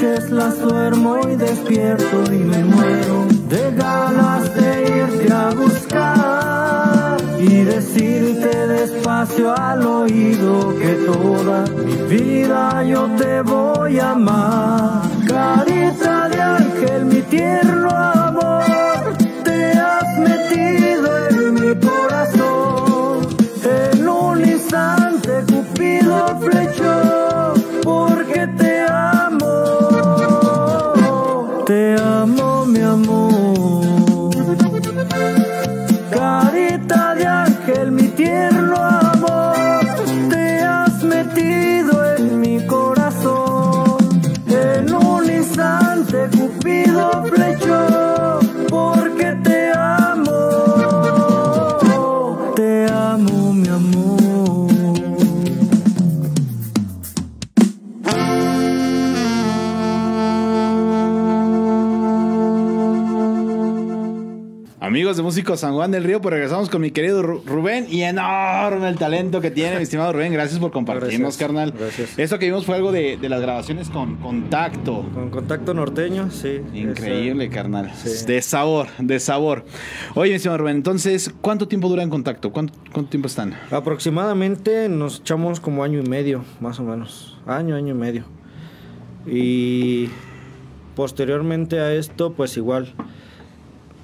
[0.06, 7.63] Noches las duermo y despierto y me muero de ganas de irte a buscar y
[7.63, 15.02] decirte despacio al oído que toda mi vida yo te voy a amar.
[15.28, 18.63] Carita de ángel, mi tierno amor,
[19.44, 23.28] te has metido en mi corazón.
[23.63, 27.25] En un instante Cupido flechó,
[65.58, 69.41] San Juan del Río, pues regresamos con mi querido Ru- Rubén y enorme el talento
[69.41, 70.34] que tiene, mi estimado Rubén.
[70.34, 71.72] Gracias por compartirnos, Gracias, carnal.
[71.78, 72.18] gracias.
[72.20, 75.06] Eso que vimos fue algo de, de las grabaciones con contacto.
[75.13, 76.62] Con contacto norteño, sí.
[76.74, 77.91] Increíble, carnal.
[77.96, 78.26] Sí.
[78.26, 79.65] De sabor, de sabor.
[80.15, 82.52] Oye, mi estimado Rubén, entonces, ¿cuánto tiempo dura en contacto?
[82.52, 83.54] ¿Cuánto, cuánto tiempo están?
[83.72, 87.38] Aproximadamente nos echamos como año y medio, más o menos.
[87.48, 88.24] Año, año y medio.
[89.28, 90.10] Y
[90.96, 92.94] posteriormente a esto, pues igual.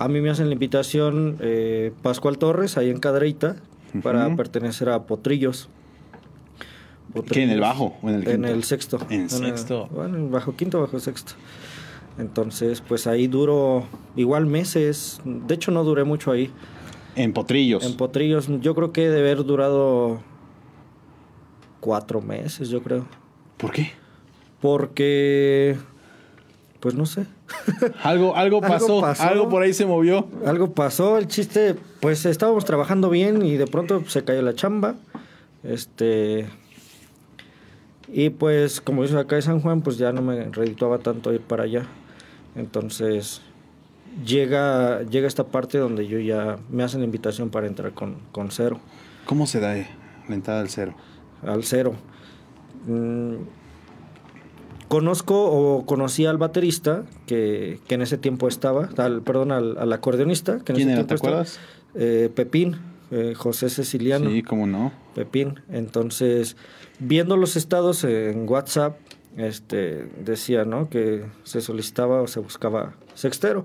[0.04, 3.58] A mí me hacen la invitación eh, Pascual Torres, ahí en Cadreita,
[4.02, 5.70] para pertenecer a Potrillos.
[7.30, 8.48] ¿Qué, en el bajo o en el En quinto?
[8.48, 8.98] el sexto.
[9.10, 9.88] En el- sexto.
[9.92, 11.34] bueno, en bajo quinto, bajo sexto.
[12.18, 13.84] Entonces, pues ahí duro
[14.16, 15.20] igual meses.
[15.26, 16.50] De hecho, no duré mucho ahí.
[17.16, 17.86] En Potrillos.
[17.86, 20.20] En Potrillos, yo creo que debe haber durado
[21.80, 23.06] cuatro meses, yo creo.
[23.58, 23.92] ¿Por qué?
[24.62, 25.78] Porque,
[26.82, 27.26] pues no sé.
[28.04, 30.28] Algo, algo Algo pasó, algo por ahí se movió.
[30.46, 34.96] Algo pasó, el chiste, pues estábamos trabajando bien y de pronto se cayó la chamba.
[35.64, 36.48] Este.
[38.10, 41.42] Y pues, como dice acá de San Juan, pues ya no me redituaba tanto ir
[41.42, 41.86] para allá.
[42.56, 43.42] Entonces,
[44.26, 48.52] llega, llega esta parte donde yo ya me hacen la invitación para entrar con, con
[48.52, 48.80] cero.
[49.26, 49.88] ¿Cómo se da eh,
[50.28, 50.94] la entrada al cero?
[51.46, 51.94] al cero.
[52.88, 53.36] Mm,
[54.92, 59.94] conozco o conocí al baterista que, que en ese tiempo estaba, al, perdón, al, al
[59.94, 60.60] acordeonista.
[60.60, 61.08] Que en ¿Quién ese era?
[61.08, 61.60] tiempo ¿Te estaba, acuerdas?
[61.96, 62.76] eh, Pepín,
[63.10, 64.30] eh, José Ceciliano.
[64.30, 64.92] Sí, cómo no.
[65.16, 65.62] Pepín.
[65.70, 66.58] Entonces,
[67.00, 68.98] viendo los estados en WhatsApp,
[69.38, 70.90] este decía, ¿no?
[70.90, 73.64] Que se solicitaba o se buscaba sextero.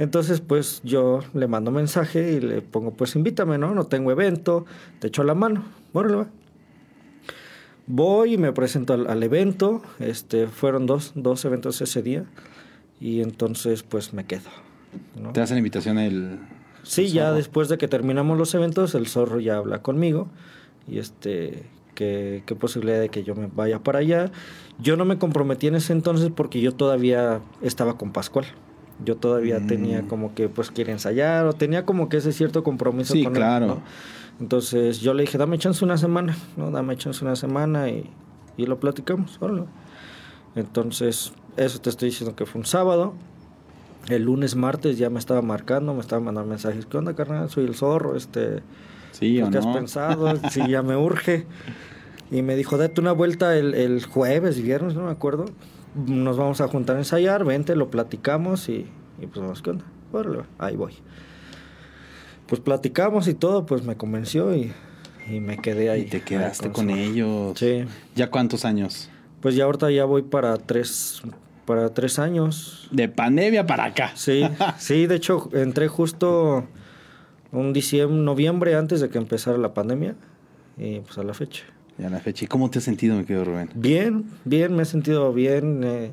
[0.00, 3.72] Entonces, pues yo le mando mensaje y le pongo, pues invítame, ¿no?
[3.72, 4.66] No tengo evento,
[4.98, 5.62] te echo la mano.
[5.96, 6.26] Va.
[7.86, 9.82] Voy y me presento al, al evento.
[9.98, 12.24] Este, fueron dos, dos eventos ese día.
[13.00, 14.48] Y entonces, pues me quedo.
[15.20, 15.32] ¿no?
[15.32, 16.38] Te hace la invitación el...
[16.82, 20.28] Sí, el ya después de que terminamos los eventos, el zorro ya habla conmigo
[20.88, 21.64] y este
[21.96, 24.30] que qué posibilidad de que yo me vaya para allá.
[24.78, 28.44] Yo no me comprometí en ese entonces porque yo todavía estaba con Pascual.
[29.04, 29.66] Yo todavía Mm.
[29.66, 33.32] tenía como que pues quiere ensayar o tenía como que ese cierto compromiso Sí, con
[33.32, 33.66] él, claro.
[33.66, 33.82] ¿no?
[34.40, 36.70] Entonces yo le dije, dame chance una semana, ¿no?
[36.70, 38.10] Dame chance una semana y,
[38.56, 39.64] y lo platicamos, órale.
[40.54, 43.14] Entonces, eso te estoy diciendo que fue un sábado.
[44.08, 46.86] el lunes, martes ya me estaba marcando, me estaba mandando mensajes.
[46.86, 47.50] ¿Qué onda, carnal?
[47.50, 48.62] Soy el zorro, este...
[49.12, 50.34] Sí, ¿Qué has pensado?
[50.50, 51.46] sí, ya me urge.
[52.30, 55.46] Y me dijo, date una vuelta el, el, jueves, viernes, no me acuerdo.
[55.94, 58.86] Nos vamos a juntar a ensayar, vente, lo platicamos y,
[59.20, 59.84] y pues vamos, ¿qué onda?
[60.12, 60.92] Órale, ahí voy.
[62.46, 64.72] Pues platicamos y todo, pues me convenció y,
[65.28, 66.02] y me quedé ahí.
[66.02, 67.58] Y te quedaste con, con ellos.
[67.58, 67.84] Sí.
[68.14, 69.08] ¿Ya cuántos años?
[69.40, 71.22] Pues ya ahorita ya voy para tres,
[71.64, 72.88] para tres años.
[72.90, 74.12] De pandemia para acá.
[74.14, 74.42] Sí,
[74.78, 76.64] sí, de hecho entré justo
[77.52, 80.14] un diciembre, noviembre antes de que empezara la pandemia
[80.76, 81.64] y pues a la fecha.
[81.98, 82.44] Ya a la fecha.
[82.44, 83.70] ¿Y cómo te has sentido, mi querido Rubén?
[83.74, 86.12] Bien, bien, me he sentido bien, eh,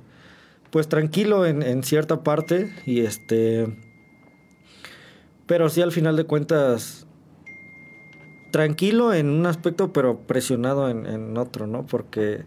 [0.69, 3.67] pues tranquilo en, en, cierta parte y este,
[5.45, 7.07] pero sí al final de cuentas
[8.51, 11.85] tranquilo en un aspecto, pero presionado en, en otro, ¿no?
[11.85, 12.45] Porque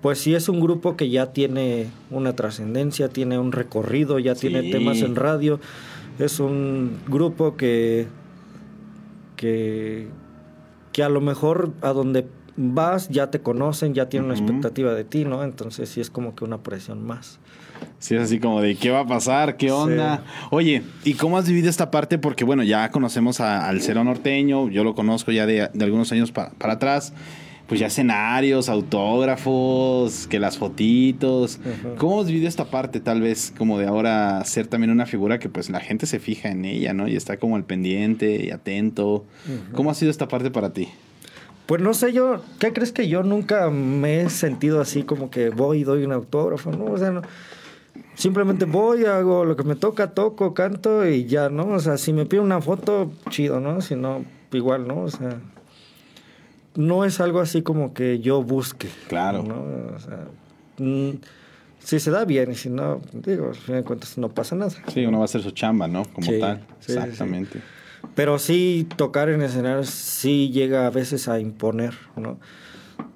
[0.00, 4.48] pues sí es un grupo que ya tiene una trascendencia, tiene un recorrido, ya sí.
[4.48, 5.60] tiene temas en radio.
[6.18, 8.06] Es un grupo que,
[9.36, 10.08] que,
[10.92, 14.38] que a lo mejor a donde vas ya te conocen, ya tienen uh -huh.
[14.38, 15.42] una expectativa de ti, ¿no?
[15.44, 17.40] Entonces sí es como que una presión más.
[17.98, 20.18] Sí, es así como de qué va a pasar, qué onda.
[20.18, 20.46] Sí.
[20.50, 22.18] Oye, ¿y cómo has vivido esta parte?
[22.18, 26.12] Porque bueno, ya conocemos a, al Cero Norteño, yo lo conozco ya de, de algunos
[26.12, 27.12] años pa, para atrás
[27.66, 31.58] pues ya escenarios, autógrafos, que las fotitos.
[31.98, 35.48] ¿Cómo has vivido esta parte tal vez como de ahora ser también una figura que
[35.48, 37.08] pues la gente se fija en ella, ¿no?
[37.08, 39.24] Y está como al pendiente y atento.
[39.72, 40.88] ¿Cómo ha sido esta parte para ti?
[41.66, 45.50] Pues no sé, yo, ¿qué crees que yo nunca me he sentido así como que
[45.50, 46.84] voy y doy un autógrafo, ¿no?
[46.84, 47.22] O sea, no,
[48.14, 51.68] simplemente voy, hago lo que me toca, toco, canto y ya, ¿no?
[51.68, 53.80] O sea, si me pide una foto, chido, ¿no?
[53.80, 55.02] Si no, igual, ¿no?
[55.02, 55.40] O sea,
[56.74, 58.88] no es algo así como que yo busque.
[59.08, 59.42] Claro.
[59.42, 59.94] ¿no?
[59.94, 60.26] O sea,
[60.78, 61.18] mm,
[61.78, 64.70] si se da bien y si no, digo, al fin de cuentas no pasa nada.
[64.92, 66.04] Sí, uno va a hacer su chamba, ¿no?
[66.04, 66.60] Como sí, tal.
[66.80, 67.58] Sí, Exactamente.
[67.58, 67.64] Sí.
[68.14, 72.38] Pero sí, tocar en escenarios sí llega a veces a imponer, ¿no?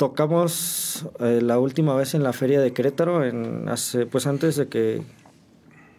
[0.01, 4.67] Tocamos eh, la última vez en la feria de Querétaro, en hace, pues antes de
[4.67, 5.03] que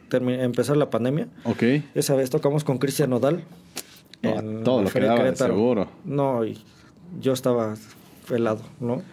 [0.10, 1.28] empezara la pandemia.
[1.44, 1.62] Ok.
[1.94, 3.44] Esa vez tocamos con Cristian Nodal.
[4.24, 5.88] No, todo lo que daba, seguro.
[6.04, 6.58] No, y
[7.20, 7.76] yo estaba
[8.32, 8.94] helado, ¿no?
[8.94, 9.04] O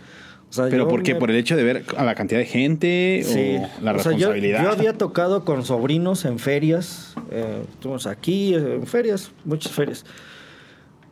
[0.48, 1.12] sea, ¿Pero por qué?
[1.12, 1.20] Me...
[1.20, 3.59] ¿Por el hecho de ver a la cantidad de gente sí.
[3.59, 4.62] o la o responsabilidad?
[4.62, 10.07] Yo, yo, había tocado con sobrinos en ferias, eh, estuvimos aquí en ferias, muchas ferias,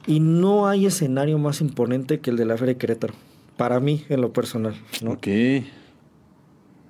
[0.07, 3.13] y no hay escenario más imponente que el de la Feria de Querétaro,
[3.57, 4.75] para mí, en lo personal.
[5.03, 5.13] ¿no?
[5.13, 5.29] Ok.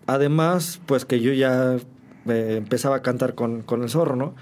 [0.07, 1.77] Además, pues que yo ya
[2.29, 4.35] eh, empezaba a cantar con, con el zorro, ¿no?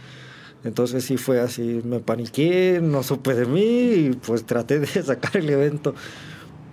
[0.64, 5.36] Entonces sí fue así, me paniqué, no supe de mí y pues traté de sacar
[5.36, 5.94] el evento.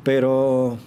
[0.03, 0.77] Pero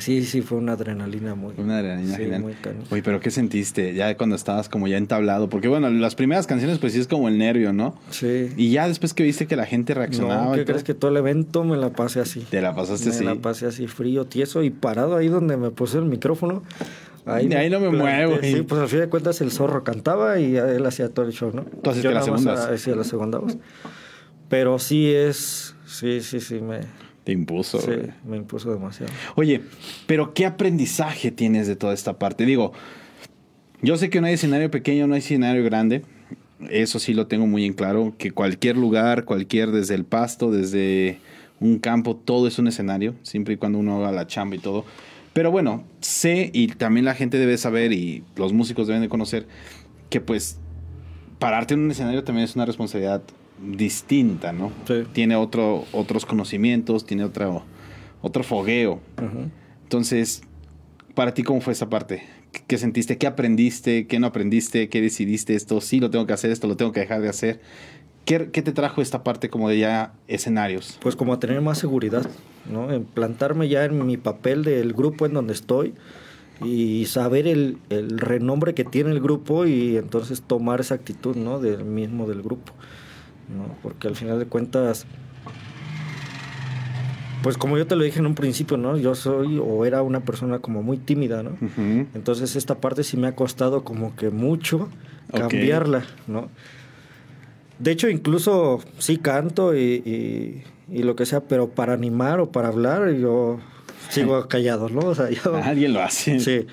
[0.00, 1.54] sí, sí fue una adrenalina muy...
[1.56, 2.54] Una adrenalina sí, muy
[2.90, 5.48] Oye, pero ¿qué sentiste ya cuando estabas como ya entablado?
[5.48, 7.94] Porque bueno, las primeras canciones pues sí es como el nervio, ¿no?
[8.10, 8.50] Sí.
[8.56, 10.46] Y ya después que viste que la gente reaccionaba...
[10.46, 12.40] No, ¿qué crees que todo el evento me la pasé así?
[12.40, 13.24] Te la pasaste me así.
[13.24, 16.62] Me la pasé así frío, tieso y parado ahí donde me puse el micrófono.
[17.26, 18.38] Ahí, de ahí no me muevo.
[18.42, 21.52] Sí, pues al fin de cuentas el zorro cantaba y él hacía todo el show,
[21.54, 21.62] ¿no?
[21.82, 22.66] Tú haces que las segundas.
[22.66, 23.58] Hacía las segundas.
[24.48, 25.74] Pero sí es.
[25.86, 26.60] Sí, sí, sí.
[26.60, 26.80] Me,
[27.24, 27.80] Te impuso.
[27.80, 27.92] Sí,
[28.26, 29.12] me impuso demasiado.
[29.36, 29.60] Oye,
[30.06, 32.46] pero ¿qué aprendizaje tienes de toda esta parte?
[32.46, 32.72] Digo,
[33.82, 36.02] yo sé que no hay escenario pequeño, no hay escenario grande.
[36.70, 38.14] Eso sí lo tengo muy en claro.
[38.18, 41.18] Que cualquier lugar, cualquier, desde el pasto, desde
[41.60, 44.84] un campo, todo es un escenario, siempre y cuando uno haga la chamba y todo.
[45.32, 49.46] Pero bueno, sé y también la gente debe saber y los músicos deben de conocer
[50.08, 50.58] que pues
[51.38, 53.22] pararte en un escenario también es una responsabilidad
[53.62, 54.72] distinta, ¿no?
[54.86, 55.04] Sí.
[55.12, 57.64] Tiene otro, otros conocimientos, tiene otro,
[58.22, 59.00] otro fogueo.
[59.82, 60.42] Entonces,
[61.14, 62.22] para ti, ¿cómo fue esa parte?
[62.66, 63.18] ¿Qué sentiste?
[63.18, 64.06] ¿Qué aprendiste?
[64.06, 64.88] ¿Qué no aprendiste?
[64.88, 65.54] ¿Qué decidiste?
[65.54, 67.60] Esto sí lo tengo que hacer, esto lo tengo que dejar de hacer.
[68.24, 70.98] ¿Qué, ¿Qué, te trajo esta parte como de ya escenarios?
[71.00, 72.28] Pues como a tener más seguridad,
[72.70, 72.92] ¿no?
[72.92, 75.94] En plantarme ya en mi papel del grupo en donde estoy
[76.64, 81.58] y saber el, el renombre que tiene el grupo y entonces tomar esa actitud, ¿no?
[81.58, 82.72] Del mismo del grupo,
[83.56, 83.74] ¿no?
[83.82, 85.06] Porque al final de cuentas,
[87.42, 88.96] pues como yo te lo dije en un principio, ¿no?
[88.96, 91.50] Yo soy o era una persona como muy tímida, ¿no?
[91.60, 92.06] Uh -huh.
[92.14, 94.88] Entonces esta parte sí me ha costado como que mucho
[95.32, 96.10] cambiarla, okay.
[96.26, 96.48] ¿no?
[97.78, 102.52] De hecho, incluso sí canto y, y, y, lo que sea, pero para animar o
[102.52, 103.58] para hablar, yo
[104.10, 105.00] sigo callado, ¿no?
[105.00, 106.40] O sea, yo, Alguien lo hace.
[106.40, 106.66] Sí.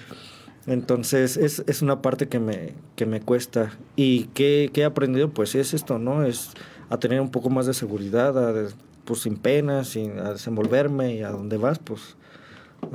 [0.67, 3.71] Entonces, es, es una parte que me, que me cuesta.
[3.95, 5.29] ¿Y qué, qué, he aprendido?
[5.29, 6.25] Pues es esto, ¿no?
[6.25, 6.51] Es
[6.89, 8.69] a tener un poco más de seguridad, a,
[9.05, 12.17] pues sin penas, sin, a desenvolverme y a donde vas, pues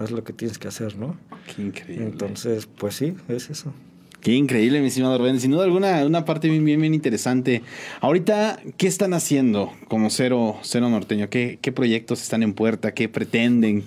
[0.02, 1.16] es lo que tienes que hacer, ¿no?
[1.54, 2.04] Qué increíble.
[2.04, 3.72] Entonces, pues sí, es eso.
[4.20, 5.40] Qué increíble, mi estimado Rubén.
[5.40, 7.62] Sin duda alguna, una parte bien, bien, bien interesante.
[8.00, 11.28] Ahorita, ¿qué están haciendo como Cero, Cero Norteño?
[11.28, 12.92] ¿Qué, ¿Qué proyectos están en puerta?
[12.92, 13.84] ¿Qué pretenden?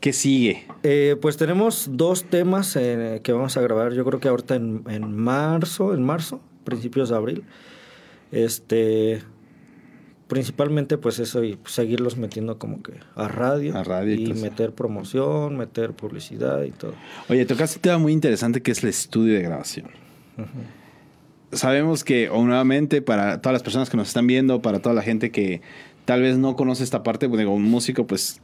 [0.00, 0.66] ¿Qué sigue?
[0.82, 4.84] Eh, pues tenemos dos temas eh, que vamos a grabar, yo creo que ahorita en,
[4.88, 7.44] en marzo, en marzo, principios de abril.
[8.30, 9.22] Este,
[10.28, 14.42] principalmente pues eso y seguirlos metiendo como que a radio, A radio y eso.
[14.42, 16.94] meter promoción, meter publicidad y todo.
[17.28, 19.86] Oye, tocaste un tema muy interesante que es el estudio de grabación.
[21.52, 25.02] Sabemos que, o nuevamente, para todas las personas que nos están viendo, para toda la
[25.02, 25.62] gente que
[26.04, 28.40] tal vez no conoce esta parte, pues, digo, un músico pues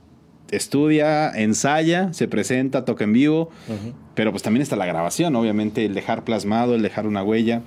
[0.53, 3.51] estudia, ensaya, se presenta, toca en vivo,
[4.15, 7.63] pero pues también está la grabación, obviamente, el dejar plasmado, el dejar una huella.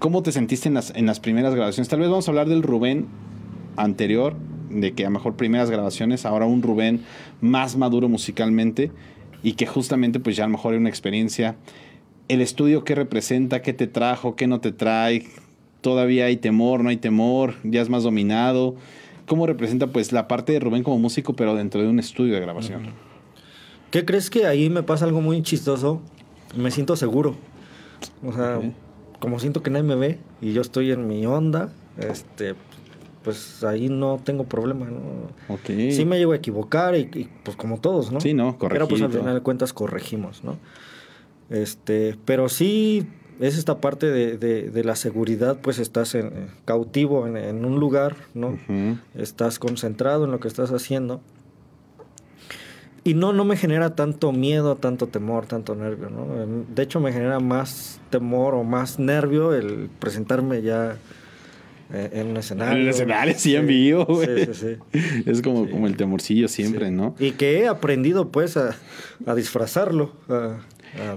[0.00, 1.88] ¿Cómo te sentiste en las, en las primeras grabaciones?
[1.88, 3.06] Tal vez vamos a hablar del Rubén
[3.76, 4.34] anterior,
[4.68, 7.00] de que a lo mejor primeras grabaciones, ahora un Rubén
[7.40, 8.90] más maduro musicalmente
[9.42, 11.54] y que justamente pues ya a lo mejor era una experiencia.
[12.26, 13.62] El estudio, ¿qué representa?
[13.62, 14.34] ¿Qué te trajo?
[14.34, 15.26] ¿Qué no te trae?
[15.82, 16.82] ¿Todavía hay temor?
[16.82, 17.54] ¿No hay temor?
[17.62, 18.74] ¿Ya es más dominado?
[19.26, 22.40] ¿Cómo representa pues la parte de Rubén como músico pero dentro de un estudio de
[22.40, 22.88] grabación?
[23.90, 26.00] ¿Qué crees que ahí me pasa algo muy chistoso?
[26.56, 27.34] Me siento seguro.
[28.24, 28.64] O sea, Ok.
[29.20, 32.54] como siento que nadie me ve y yo estoy en mi onda, este,
[33.22, 35.00] pues ahí no tengo problema, ¿no?
[35.54, 35.66] Ok.
[35.90, 38.20] Sí me llego a equivocar y, y, pues como todos, ¿no?
[38.20, 38.58] Sí, ¿no?
[38.58, 40.58] Pero pues Corregir al final de cuentas corregimos, ¿no?
[41.50, 43.06] Este, pero sí
[43.40, 46.30] es esta parte de, de- de la seguridad, pues estás en, eh,
[46.64, 48.58] cautivo en, en un lugar, ¿no?
[49.16, 51.20] Estás concentrado en lo que estás haciendo.
[53.06, 56.42] Y no, no me genera tanto miedo, tanto temor, tanto nervio, ¿no?
[56.42, 60.96] Em, De hecho, me genera más temor o más nervio el presentarme ya
[61.92, 62.76] eh, en un escenario.
[62.76, 64.46] En el escenario, sí, en vivo, Sí, güey.
[64.46, 65.00] sí, sí.
[65.26, 65.70] Es como, Sí.
[65.72, 66.92] como el temorcillo siempre, Sí.
[66.94, 67.14] ¿no?
[67.18, 68.74] Y que he aprendido, pues, a,
[69.26, 70.12] a disfrazarlo.
[70.30, 70.56] a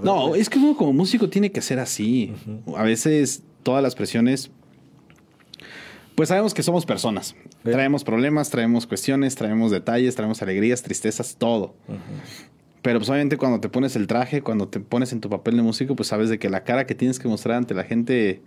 [0.02, 2.34] No, darle- es que uno como músico tiene que ser así.
[2.76, 4.50] A veces todas las presiones,
[6.14, 7.34] pues sabemos que somos personas.
[7.64, 7.70] Sí.
[7.70, 11.74] Traemos problemas, traemos cuestiones, traemos detalles, traemos alegrías, tristezas, todo.
[12.82, 15.62] Pero pues obviamente cuando te pones el traje, cuando te pones en tu papel de
[15.62, 18.40] músico, pues sabes de que la cara que tienes que mostrar ante la gente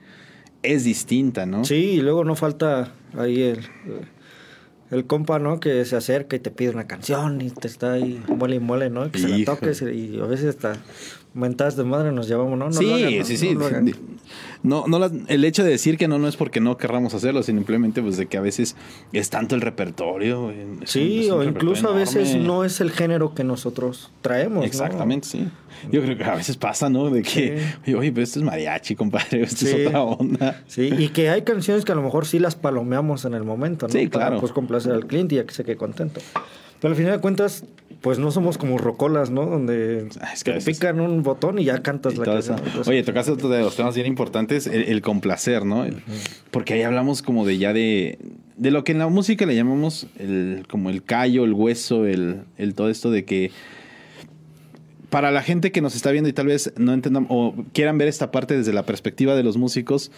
[0.64, 1.66] es distinta, ¿no?
[1.66, 3.60] Sí, y luego no falta ahí el,
[4.90, 5.60] el compa, ¿no?
[5.60, 8.90] Que se acerca y te pide una canción y te está ahí mole y mole,
[8.90, 9.12] ¿no?
[9.12, 10.74] Que se la toques y a veces hasta
[11.34, 12.66] mentadas de madre nos llevamos, ¿no?
[12.66, 13.26] no sí, hagan, ¿no?
[13.26, 13.56] sí, sí.
[13.56, 13.70] No.
[14.64, 17.42] No, no la- el hecho de decir que no, no es porque no querramos hacerlo,
[17.42, 18.76] sino simplemente pues de que a veces
[19.12, 20.52] es tanto el repertorio.
[20.86, 24.64] Sí, un o incluso a veces no es el género que nosotros traemos, ¿no?
[24.66, 25.48] Exactamente, sí.
[25.92, 27.10] Yo creo que a veces pasa, ¿no?
[27.10, 29.68] De que, oye, oye, pero esto es mariachi, compadre, esto Sí.
[29.78, 30.62] es otra onda.
[30.68, 33.88] Sí, y que hay canciones que a lo mejor sí las palomeamos en el momento,
[33.88, 33.92] ¿no?
[33.94, 34.40] Sí, Para, claro.
[34.42, 36.22] pues complacer al cliente y ya que se quede contento.
[36.80, 37.64] Pero al final de cuentas,
[38.02, 39.46] pues no somos como rocolas, ¿no?
[39.46, 42.60] Donde Ah, es que te pican un botón y ya cantas Y la canción.
[42.88, 45.86] Oye, tocaste otro de los temas bien importantes, el, el complacer, ¿no?
[46.50, 48.18] Porque ahí hablamos como de ya de,
[48.58, 52.42] de lo que en la música le llamamos el, como el callo, el hueso, el,
[52.58, 53.52] el todo esto de que
[55.12, 58.08] para la gente que nos está viendo y tal vez no entendan o quieran ver
[58.08, 60.12] esta parte desde la perspectiva de los músicos,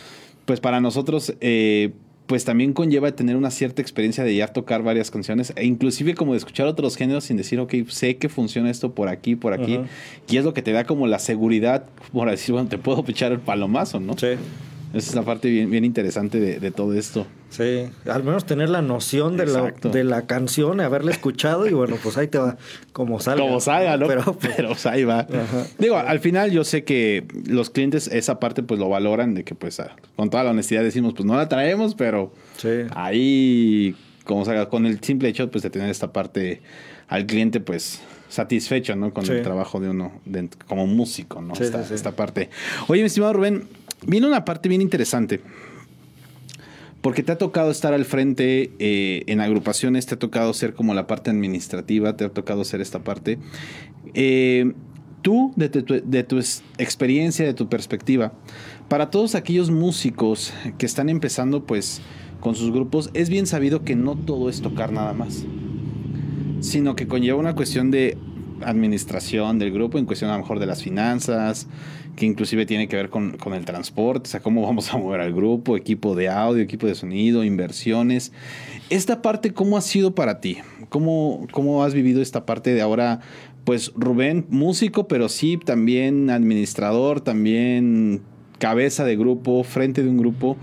[0.45, 1.91] pues para nosotros eh,
[2.25, 6.33] pues también conlleva tener una cierta experiencia de ya tocar varias canciones e inclusive como
[6.33, 9.75] de escuchar otros géneros sin decir, ok, sé que funciona esto por aquí, por aquí.
[9.75, 9.85] Ajá.
[10.29, 13.31] Y es lo que te da como la seguridad por decir, bueno, te puedo pichar
[13.31, 14.17] el palomazo, ¿no?
[14.17, 14.27] Sí,
[14.93, 17.25] Esa es la parte bien, bien interesante de, de todo esto.
[17.49, 17.85] sí.
[18.07, 22.15] Al menos tener la noción de la, de la canción, haberla escuchado y bueno, pues
[22.17, 22.57] ahí te va
[22.91, 23.43] como salga.
[23.43, 24.07] Como salga, ¿no?
[24.07, 25.21] Pero, Pero, pues, pues, ahí va.
[25.21, 25.65] Ajá.
[25.79, 29.55] Digo, al final yo sé que los clientes esa parte pues lo valoran de que
[29.55, 29.81] pues
[30.15, 32.69] con toda la honestidad decimos pues no la traemos, pero sí.
[32.95, 36.61] ahí como salga con el simple hecho pues de tener esta parte
[37.07, 39.13] al cliente pues satisfecho, ¿no?
[39.13, 39.33] Con Sí.
[39.33, 41.53] el trabajo de uno de- como músico, ¿no?
[41.55, 41.93] Sí, esta, sí, sí.
[41.93, 42.49] esta parte.
[42.87, 43.67] Oye, mi estimado Rubén,
[44.07, 45.41] viene una parte bien interesante.
[47.01, 50.93] Porque te ha tocado estar al frente eh, en agrupaciones, te ha tocado ser como
[50.93, 53.39] la parte administrativa, te ha tocado ser esta parte.
[54.13, 54.71] Eh,
[55.21, 56.37] tú, de tu, de tu
[56.77, 58.31] experiencia, de tu perspectiva,
[58.87, 62.01] para todos aquellos músicos que están empezando pues
[62.39, 65.43] con sus grupos, es bien sabido que no todo es tocar nada más,
[66.59, 68.17] sino que conlleva una cuestión de
[68.65, 71.67] administración del grupo, en cuestión a lo mejor de las finanzas,
[72.15, 75.21] que inclusive tiene que ver con, con el transporte, o sea, cómo vamos a mover
[75.21, 78.31] al grupo, equipo de audio, equipo de sonido, inversiones.
[78.89, 80.57] Esta parte, ¿cómo ha sido para ti?
[80.89, 83.21] ¿Cómo, cómo has vivido esta parte de ahora?
[83.63, 88.21] Pues Rubén, músico, pero sí también administrador, también
[88.59, 90.57] cabeza de grupo, frente de un grupo.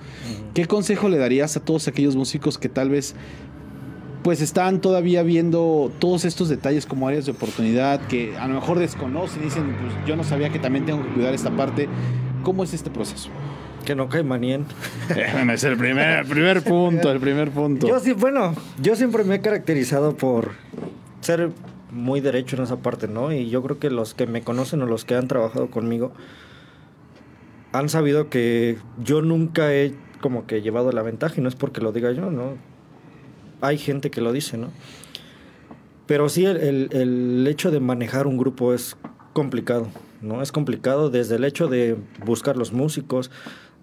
[0.55, 3.14] ¿Qué consejo le darías a todos aquellos músicos que tal vez
[4.23, 8.79] pues están todavía viendo todos estos detalles como áreas de oportunidad que a lo mejor
[8.79, 11.89] desconocen y dicen, pues yo no sabía que también tengo que cuidar esta parte.
[12.43, 13.31] ¿Cómo es este proceso?
[13.85, 14.66] Que no cae manien.
[15.53, 17.87] es el primer, primer punto, el primer punto.
[17.87, 20.53] Yo sí, bueno, yo siempre me he caracterizado por
[21.21, 21.51] ser
[21.91, 23.33] muy derecho en esa parte, ¿no?
[23.33, 26.12] Y yo creo que los que me conocen o los que han trabajado conmigo
[27.73, 31.81] han sabido que yo nunca he como que llevado la ventaja y no es porque
[31.81, 32.70] lo diga yo, ¿no?
[33.61, 34.71] Hay gente que lo dice, ¿no?
[36.07, 38.97] Pero sí, el, el hecho de manejar un grupo es
[39.33, 39.89] complicado,
[40.21, 40.43] ¿no?
[40.43, 43.31] Es complicado desde el hecho de buscar los músicos,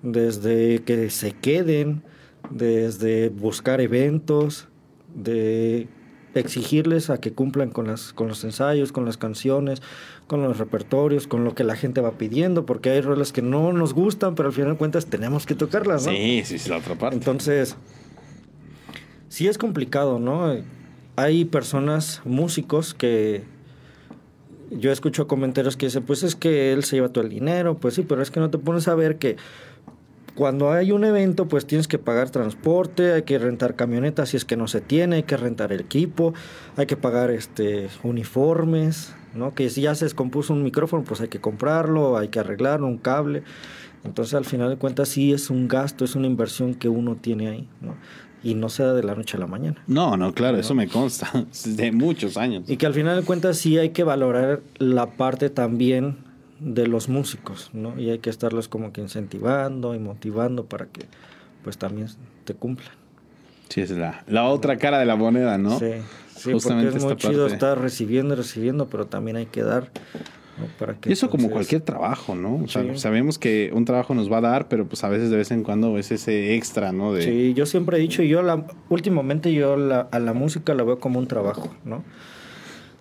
[0.02, 2.04] desde que se queden,
[2.50, 4.68] desde buscar eventos,
[5.16, 5.88] de
[6.36, 9.82] exigirles a que cumplan con, las, con los ensayos, con las canciones,
[10.28, 13.74] con los repertorios, con lo que la gente va pidiendo, porque hay rolas que no
[13.74, 16.12] nos gustan, pero al final de cuentas tenemos que tocarlas, ¿no?
[16.12, 17.16] Sí, sí, sí, la otra parte.
[17.16, 17.76] Entonces,
[19.38, 20.52] sí es complicado, ¿no?
[21.16, 23.44] Hay personas, músicos, que
[24.72, 27.94] yo escucho comentarios que dicen, pues es que él se lleva todo el dinero, pues
[27.94, 29.36] sí, pero es que no te pones a ver que
[30.34, 34.44] cuando hay un evento, pues tienes que pagar transporte, hay que rentar camionetas si es
[34.44, 36.34] que no se tiene, hay que rentar equipo,
[36.76, 39.54] hay que pagar este uniformes, ¿no?
[39.54, 42.98] Que si ya se descompuso un micrófono, pues hay que comprarlo, hay que arreglarlo, un
[42.98, 43.44] cable.
[44.04, 47.50] Entonces, al final de cuentas, sí es un gasto, es una inversión que uno tiene
[47.50, 47.96] ahí, ¿no?
[48.48, 49.84] Y no se da de la noche a la mañana.
[49.88, 51.30] No, no, claro, eso me consta,
[51.66, 52.64] de muchos años.
[52.70, 56.16] Y que al final de cuentas sí hay que valorar la parte también
[56.62, 58.00] de los músicos, ¿no?
[58.00, 61.08] Y hay que estarlos como que incentivando y motivando para que
[61.62, 62.08] pues también
[62.45, 62.91] te cumplan.
[63.68, 65.78] Sí, es la, la otra cara de la moneda, ¿no?
[65.78, 65.91] Sí,
[66.38, 69.91] sí Justamente porque es muy chido estar recibiendo y recibiendo, pero también hay que dar.
[70.80, 72.55] Para que y eso como cualquier trabajo, ¿no?
[72.64, 75.38] O sea, sabemos que un trabajo nos va a dar, pero pues a veces de
[75.38, 77.14] vez en cuando es ese extra, ¿no?
[77.14, 77.22] De...
[77.22, 80.99] Sí, yo siempre he dicho, yo la, últimamente yo la, a la música la veo
[80.99, 82.03] como un trabajo, ¿no?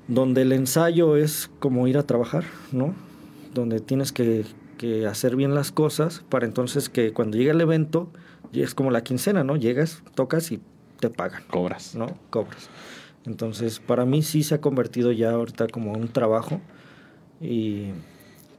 [0.08, 2.94] Donde el ensayo es como ir a trabajar, ¿no?
[3.56, 4.44] donde tienes que,
[5.08, 8.10] hacer bien las cosas para entonces que cuando llegue el evento,
[8.52, 9.56] es como la quincena, ¿no?
[9.56, 10.60] Llegas, tocas y
[11.00, 11.42] te pagan.
[11.50, 11.94] Cobras.
[11.94, 12.06] ¿No?
[12.30, 12.68] Cobras.
[13.24, 16.60] Entonces, para mí sí se ha convertido ya ahorita como un trabajo
[17.40, 17.90] y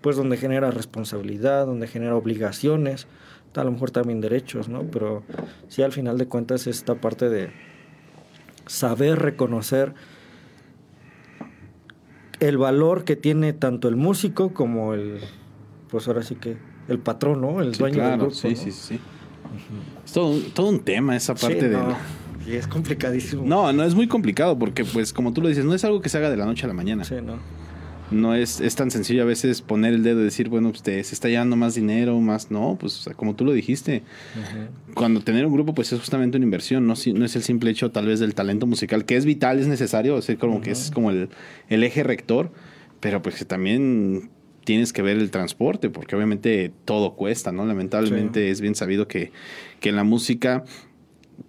[0.02, 3.08] pues donde genera responsabilidad, donde genera obligaciones,
[3.56, 4.84] a lo mejor también derechos, ¿no?
[4.84, 5.24] Pero
[5.68, 7.50] sí al final de cuentas esta parte de
[8.68, 9.94] saber reconocer
[12.40, 15.20] el valor que tiene tanto el músico como el,
[15.90, 16.58] pues ahora sí que
[16.88, 17.62] el patrón, ¿no?
[17.62, 18.34] El dueño del grupo.
[18.34, 19.00] Sí, sí, sí.
[20.06, 21.80] Es todo un, todo un tema esa parte de...
[22.46, 23.44] Y es complicadísimo.
[23.46, 26.08] No, no es muy complicado porque, pues, como tú lo dices, no es algo que
[26.08, 27.04] se haga de la noche a la mañana.
[27.04, 27.40] Sí, no
[28.12, 31.14] no es, es tan sencillo a veces poner el dedo y decir, bueno, usted se
[31.14, 34.04] está llevando más dinero, más, no, pues como tú lo dijiste,
[34.94, 37.92] cuando tener un grupo pues es justamente una inversión, no, no es el simple hecho
[37.92, 41.12] tal vez del talento musical, que es vital, es necesario, es como que es como
[41.12, 41.30] el,
[41.70, 42.52] el eje rector,
[43.00, 44.30] pero pues que también
[44.68, 47.66] tienes que ver el transporte, porque obviamente todo cuesta, ¿no?
[47.66, 49.32] Lamentablemente es bien sabido que,
[49.80, 50.66] que la música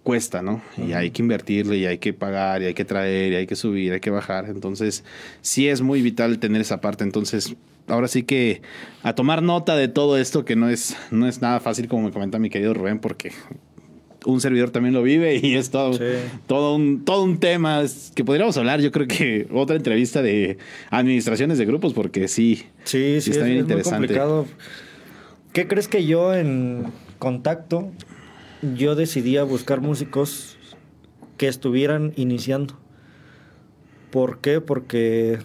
[0.03, 0.61] cuesta, ¿no?
[0.77, 3.55] Y hay que invertirle y hay que pagar y hay que traer y hay que
[3.55, 4.45] subir, hay que bajar.
[4.49, 5.03] Entonces,
[5.41, 7.03] sí es muy vital tener esa parte.
[7.03, 7.55] Entonces,
[7.87, 8.61] ahora sí que
[9.03, 12.11] a tomar nota de todo esto que no es, no es nada fácil como me
[12.11, 13.31] comenta mi querido Rubén porque
[14.25, 15.97] un servidor también lo vive y es todo,
[16.47, 17.83] todo, un, todo un tema
[18.15, 20.57] que podríamos hablar, yo creo que otra entrevista de
[20.89, 24.07] administraciones de grupos porque sí, sí, sí, está bien interesante.
[24.07, 24.45] complicado.
[25.53, 26.85] ¿Qué crees que yo en
[27.17, 27.91] contacto
[28.61, 30.57] yo decidí a buscar músicos
[31.37, 32.75] que estuvieran iniciando.
[34.11, 34.61] ¿Por qué?
[34.61, 35.39] Porque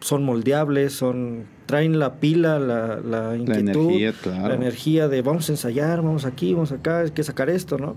[0.00, 5.48] son moldeables, son traen la pila, la, la inquietud, la energía, la energía de vamos
[5.48, 7.96] a ensayar, vamos aquí, vamos acá, hay que sacar esto, ¿no?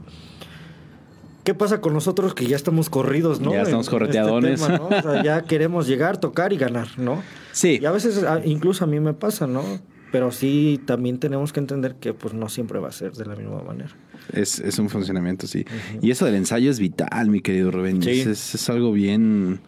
[1.43, 3.51] ¿Qué pasa con nosotros que ya estamos corridos, no?
[3.51, 4.61] Ya estamos este correteadones.
[4.61, 7.21] O sea, ya queremos llegar, tocar y ganar, ¿no?
[7.51, 7.77] Sí.
[7.79, 9.61] Y a veces, incluso a mí me pasa, ¿no?
[10.11, 13.35] Pero sí también tenemos que entender que pues no siempre va a ser de la
[13.35, 13.91] misma manera.
[14.31, 15.65] Es, es un funcionamiento, sí.
[16.01, 18.01] Y eso del ensayo es vital, mi querido Rubén.
[18.03, 19.59] Es, es, algo bien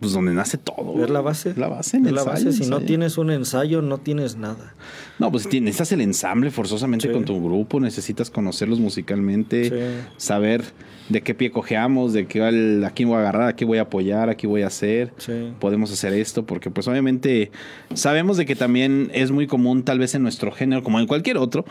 [0.00, 1.04] pues donde nace todo.
[1.04, 1.52] Es la base.
[1.56, 2.52] La base en la base.
[2.52, 4.74] Si no tienes un ensayo, no tienes nada.
[5.18, 10.64] No, pues necesitas el ensamble forzosamente con tu grupo, necesitas conocerlos musicalmente, saber
[11.10, 12.42] de qué pie cojeamos, de qué
[12.86, 15.12] aquí voy a agarrar, aquí voy a apoyar, aquí voy a hacer.
[15.58, 17.50] Podemos hacer esto, porque pues obviamente
[17.92, 21.36] sabemos de que también es muy común, tal vez en nuestro género, como en cualquier
[21.36, 21.66] otro,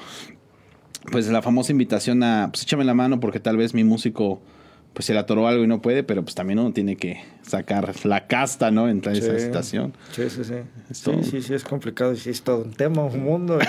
[1.12, 4.42] pues la famosa invitación a, pues échame la mano porque tal vez mi músico
[5.00, 7.95] pues se le atoró algo y no puede, pero pues también uno tiene que sacar
[8.04, 8.89] la casta, ¿no?
[8.89, 9.93] En esa situación.
[10.12, 10.56] Sí, sí, sí.
[10.91, 13.60] Sí, sí, sí, es complicado sí es todo un tema, un mundo.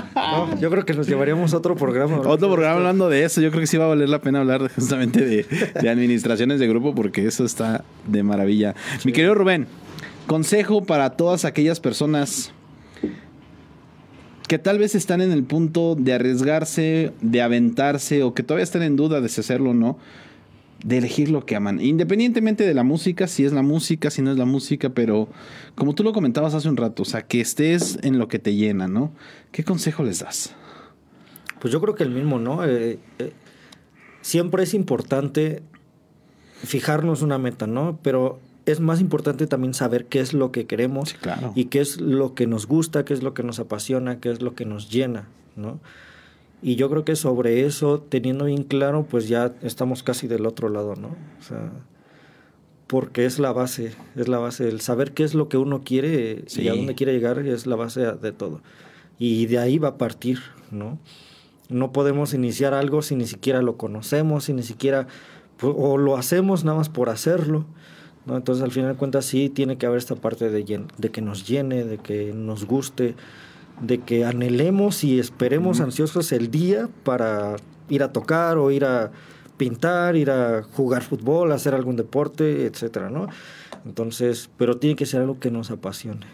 [0.58, 2.20] yo creo que nos llevaríamos otro programa.
[2.20, 3.42] Otro programa hablando de eso.
[3.42, 5.44] Yo creo que sí va a valer la pena hablar justamente de,
[5.82, 8.74] de administraciones de grupo porque eso está de maravilla.
[9.04, 9.66] Mi querido Rubén,
[10.26, 12.54] consejo para todas aquellas personas
[14.48, 18.82] que tal vez están en el punto de arriesgarse, de aventarse o que todavía están
[18.82, 19.98] en duda de si hacerlo o no,
[20.84, 21.80] de elegir lo que aman.
[21.80, 25.28] Independientemente de la música, si es la música, si no es la música, pero
[25.74, 28.54] como tú lo comentabas hace un rato, o sea, que estés en lo que te
[28.54, 29.12] llena, ¿no?
[29.52, 30.54] ¿Qué consejo les das?
[31.60, 32.64] Pues yo creo que el mismo, ¿no?
[32.64, 33.32] Eh, eh,
[34.22, 35.62] siempre es importante
[36.64, 37.98] fijarnos una meta, ¿no?
[38.02, 41.16] Pero es más importante también saber qué es lo que queremos
[41.54, 44.42] y qué es lo que nos gusta, qué es lo que nos apasiona, qué es
[44.42, 45.80] lo que nos llena, ¿no?
[46.62, 50.68] Y yo creo que sobre eso, teniendo bien claro, pues ya estamos casi del otro
[50.68, 51.08] lado, ¿no?
[51.08, 51.72] O sea,
[52.86, 56.44] porque es la base, es la base, el saber qué es lo que uno quiere
[56.54, 58.60] y a dónde quiere llegar es la base de todo.
[59.18, 60.40] Y de ahí va a partir,
[60.70, 60.98] ¿no?
[61.68, 65.06] No podemos iniciar algo si ni siquiera lo conocemos, si ni siquiera,
[65.62, 67.64] o lo hacemos nada más por hacerlo,
[68.26, 68.36] ¿no?
[68.36, 71.46] Entonces, al final de cuentas, sí tiene que haber esta parte de, de que nos
[71.46, 73.14] llene, de que nos guste,
[73.80, 77.56] de que anhelemos y esperemos ansiosos el día para
[77.88, 79.10] ir a tocar o ir a
[79.56, 83.28] pintar, ir a jugar fútbol, hacer algún deporte, etcétera, ¿no?
[83.84, 86.26] Entonces, pero tiene que ser algo que nos apasione,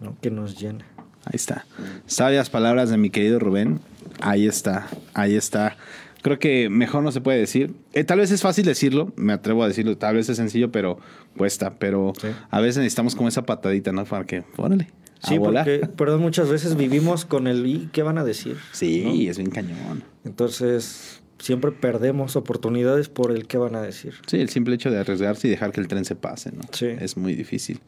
[0.00, 0.16] ¿no?
[0.20, 0.84] Que nos llene.
[1.24, 1.64] Ahí está.
[2.06, 3.80] Sabias palabras de mi querido Rubén.
[4.20, 5.76] Ahí está, ahí está.
[6.22, 7.74] Creo que mejor no se puede decir.
[7.92, 10.98] Eh, tal vez es fácil decirlo, me atrevo a decirlo, tal vez es sencillo, pero
[11.36, 11.74] cuesta.
[11.78, 12.12] Pero
[12.50, 14.04] a veces necesitamos como esa patadita, ¿no?
[14.04, 14.88] Para que, órale.
[15.24, 18.56] Sí, porque, perdón, muchas veces vivimos con el ¿y qué van a decir?
[18.72, 20.04] Sí, es bien cañón.
[20.24, 24.14] Entonces, siempre perdemos oportunidades por el qué van a decir.
[24.26, 26.62] Sí, el simple hecho de arriesgarse y dejar que el tren se pase, ¿no?
[26.72, 26.86] Sí.
[26.86, 27.80] Es muy difícil.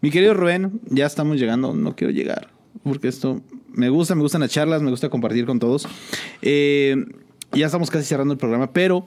[0.00, 2.48] Mi querido Rubén, ya estamos llegando, no quiero llegar,
[2.82, 3.40] porque esto
[3.72, 5.88] me gusta, me gustan las charlas, me gusta compartir con todos.
[6.42, 6.96] Eh,
[7.52, 9.06] ya estamos casi cerrando el programa, pero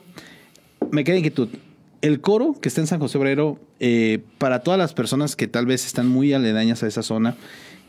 [0.91, 1.49] me queda inquietud.
[2.05, 5.65] El coro que está en San José Obrero, eh, para todas las personas que tal
[5.65, 7.35] vez están muy aledañas a esa zona,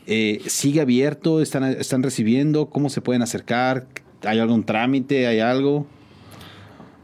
[0.07, 1.39] eh, ¿sigue abierto?
[1.39, 2.65] ¿Están, ¿Están recibiendo?
[2.65, 3.85] ¿Cómo se pueden acercar?
[4.23, 5.27] ¿Hay algún trámite?
[5.27, 5.85] ¿Hay algo?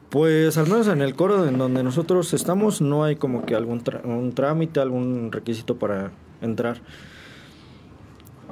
[0.10, 3.84] Pues al menos en el coro en donde nosotros estamos no hay como que algún
[4.06, 6.82] un trámite, algún requisito para entrar.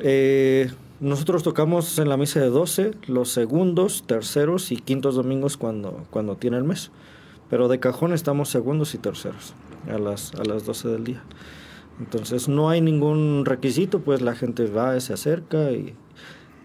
[0.02, 6.06] Eh, nosotros tocamos en la misa de 12 los segundos, terceros y quintos domingos cuando,
[6.12, 6.92] cuando tiene el mes.
[7.52, 9.54] Pero de cajón estamos segundos y terceros
[9.88, 11.22] a las, a las 12 del día.
[12.00, 15.94] Entonces no hay ningún requisito, pues la gente va, se acerca y,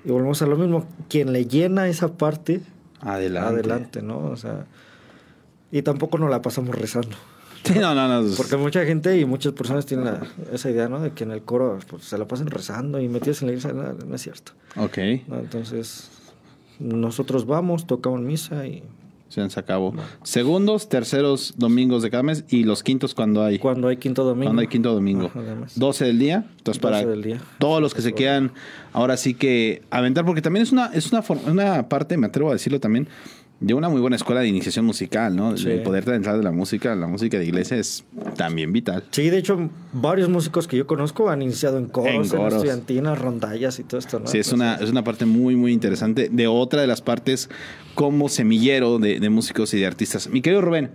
[0.05, 0.87] y volvemos a lo mismo.
[1.11, 2.63] Quien le llena esa parte,
[3.01, 3.49] adelante.
[3.49, 4.27] adelante, ¿no?
[4.27, 4.67] O sea,
[5.73, 7.17] y tampoco nos la pasamos rezando.
[7.75, 8.37] no, no, no.
[8.37, 10.15] Porque mucha gente y muchas personas tienen
[10.53, 11.01] esa idea, ¿no?
[11.01, 13.73] De que en el coro pues, se la pasan rezando y metidos en la iglesia.
[13.73, 14.53] No, es cierto.
[14.77, 14.99] Ok.
[14.99, 16.11] Entonces,
[16.79, 18.85] nosotros vamos, tocamos misa y...
[19.29, 19.93] Se acabó.
[20.23, 23.59] Segundos, terceros domingos de cada mes y los quintos cuando hay.
[23.59, 24.47] Cuando hay quinto domingo.
[24.47, 25.31] Cuando hay quinto domingo.
[25.75, 26.47] 12 del día.
[26.59, 27.05] Entonces, para
[27.59, 28.53] todos los que se quedan,
[28.93, 32.53] ahora sí que aventar, porque también es una, es una, una parte, me atrevo a
[32.53, 33.09] decirlo también,
[33.59, 35.55] de una muy buena escuela de iniciación musical, ¿no?
[35.55, 38.05] El poder entrar de la música, la música de iglesia es
[38.37, 39.05] también vital.
[39.11, 43.79] Sí, de hecho, varios músicos que yo conozco han iniciado en coros, en, estudiantinas, rondallas
[43.79, 44.27] y todo esto, ¿no?
[44.27, 47.49] Sí, es una, es una parte muy, muy interesante de otra de las partes
[47.95, 50.29] como semillero de, de músicos y de artistas.
[50.29, 50.91] Mi querido Rubén,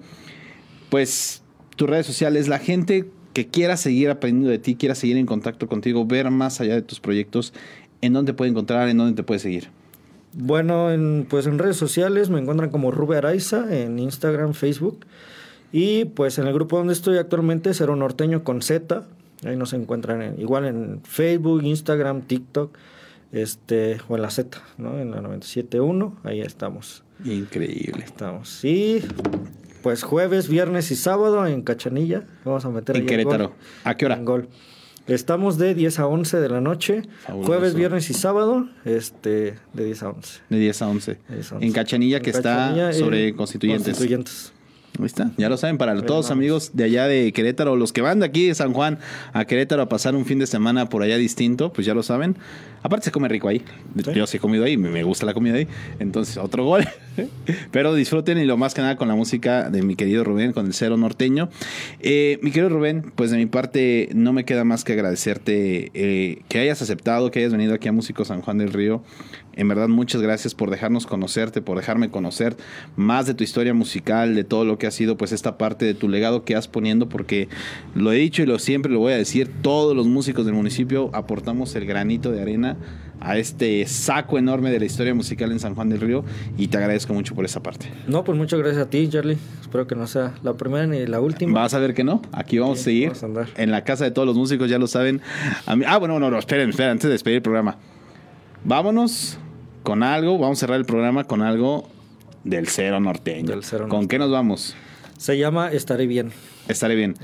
[0.90, 1.42] pues
[1.76, 5.68] tus redes sociales, la gente que quiera seguir aprendiendo de ti, quiera seguir en contacto
[5.68, 7.54] contigo, ver más allá de tus proyectos,
[8.02, 9.70] ¿en dónde puede encontrar, en dónde te puede seguir?
[10.34, 15.06] Bueno, en, pues en redes sociales me encuentran como Rube Araiza, en Instagram, Facebook.
[15.72, 19.04] Y pues en el grupo donde estoy actualmente, Cero Norteño con Z.
[19.46, 22.78] Ahí nos encuentran igual en Facebook, Instagram, TikTok,
[23.32, 25.00] este, o en la Z, ¿no?
[25.00, 27.04] En la 97.1, ahí estamos.
[27.26, 28.04] Increíble.
[28.06, 28.64] Estamos.
[28.64, 29.02] Y
[29.82, 32.24] pues jueves, viernes y sábado en Cachanilla.
[32.46, 33.54] Vamos a meter En Querétaro.
[33.84, 34.16] ¿A qué hora?
[34.16, 34.48] En gol.
[35.08, 37.04] Estamos de 10 a 11 de la noche,
[37.44, 40.40] jueves, viernes y sábado, este, de 10 a 11.
[40.50, 41.18] De 10 a 11.
[41.60, 43.88] En Cachanilla, que está sobre Constituyentes.
[43.88, 44.54] Constituyentes.
[45.02, 48.20] Ahí está, ya lo saben, para todos amigos de allá de Querétaro, los que van
[48.20, 49.00] de aquí de San Juan
[49.34, 52.38] a Querétaro a pasar un fin de semana por allá distinto, pues ya lo saben.
[52.84, 53.64] Aparte se come rico ahí.
[54.14, 55.68] Yo sí he comido ahí, me gusta la comida ahí.
[56.00, 56.88] Entonces, otro gol.
[57.72, 60.66] Pero disfruten y lo más que nada con la música de mi querido Rubén, con
[60.66, 61.50] el cero norteño.
[62.00, 66.42] Eh, mi querido Rubén, pues de mi parte no me queda más que agradecerte eh,
[66.48, 69.04] que hayas aceptado, que hayas venido aquí a Músico San Juan del Río
[69.54, 72.56] En verdad, muchas gracias por dejarnos conocerte, por dejarme conocer
[72.96, 75.94] más de tu historia musical, de todo lo que ha sido, pues, esta parte de
[75.94, 77.50] tu legado que has poniendo, porque
[77.96, 81.10] lo he dicho y lo siempre lo voy a decir, todos los músicos del municipio
[81.14, 82.78] aportamos el granito de arena
[83.22, 86.26] a este saco enorme de la historia musical en San Juan del Río
[86.58, 87.88] y te agradezco mucho por esa parte.
[88.08, 89.38] No, pues muchas gracias a ti, Charlie.
[89.62, 91.62] Espero que no sea la primera ni la última.
[91.62, 92.22] Vas a ver que no.
[92.32, 93.14] Aquí vamos a seguir.
[93.58, 95.22] en la casa de todos los músicos, ya lo saben.
[95.68, 97.78] ah, bueno, no, no, esperen, esperen, antes de despedir el programa.
[98.64, 99.38] Vámonos
[99.84, 101.88] con algo, vamos a cerrar el programa con algo
[102.44, 103.48] del cero norteño.
[103.50, 104.76] Del cero ¿Con qué nos vamos?
[105.18, 106.32] Se llama Estaré bien.
[106.72, 107.16] Estaré bien.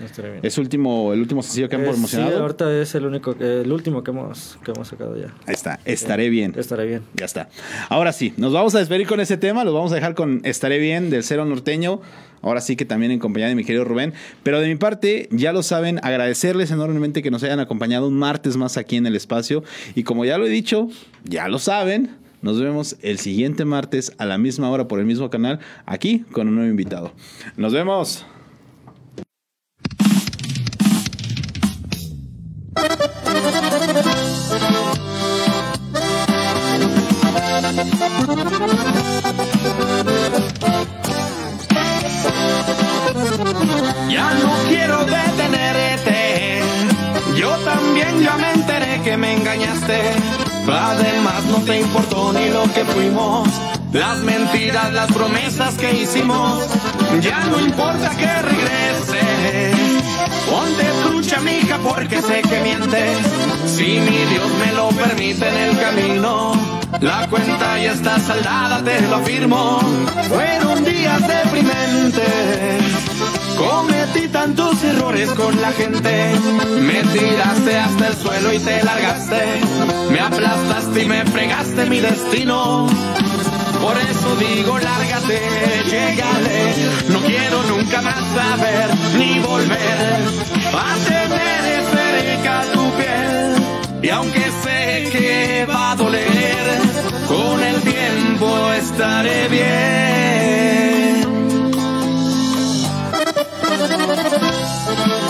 [0.42, 2.32] Es último, el último sencillo que hemos promocionado.
[2.32, 5.34] Sí, ahorita es el único, el último que hemos, que hemos sacado ya.
[5.46, 5.80] Ahí está.
[5.86, 6.54] Estaré bien.
[6.58, 7.02] Estaré bien.
[7.16, 7.50] Ya está.
[7.90, 9.64] Ahora sí, nos vamos a despedir con ese tema.
[9.64, 12.02] Los vamos a dejar con Estaré bien del cero norteño.
[12.42, 14.14] Ahora sí que también en compañía de mi querido Rubén.
[14.44, 18.58] Pero de mi parte, ya lo saben, agradecerles enormemente que nos hayan acompañado un martes
[18.58, 19.64] más aquí en el espacio.
[19.96, 20.90] Y como ya lo he dicho,
[21.24, 22.12] ya lo saben.
[22.42, 26.48] Nos vemos el siguiente martes a la misma hora por el mismo canal, aquí con
[26.48, 27.12] un nuevo invitado.
[27.58, 28.26] Nos vemos.
[44.10, 46.62] Ya no quiero detenerte.
[47.38, 50.12] Yo también ya me enteré que me engañaste.
[50.68, 53.48] Además no te importó ni lo que fuimos.
[53.94, 56.62] Las mentiras, las promesas que hicimos.
[57.22, 59.72] Ya no importa que regrese.
[60.50, 63.18] Ponte trucha, mija, porque sé que mientes.
[63.66, 66.54] Si mi Dios me lo permite en el camino,
[67.02, 69.80] la cuenta ya está saldada, te lo afirmo.
[70.30, 72.84] Fueron días deprimentes.
[73.58, 76.32] Cometí tantos errores con la gente.
[76.82, 79.62] Me tiraste hasta el suelo y te largaste.
[80.12, 82.88] Me aplastaste y me fregaste mi destino.
[83.82, 85.42] Por eso digo, lárgate,
[85.86, 86.74] llégale.
[87.10, 90.28] No quiero nunca más saber ni volver
[90.74, 93.56] a tener cerca tu piel.
[94.02, 96.82] Y aunque sé que va a doler,
[97.28, 99.68] con el tiempo estaré bien.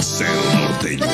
[0.01, 1.05] Ser norteño.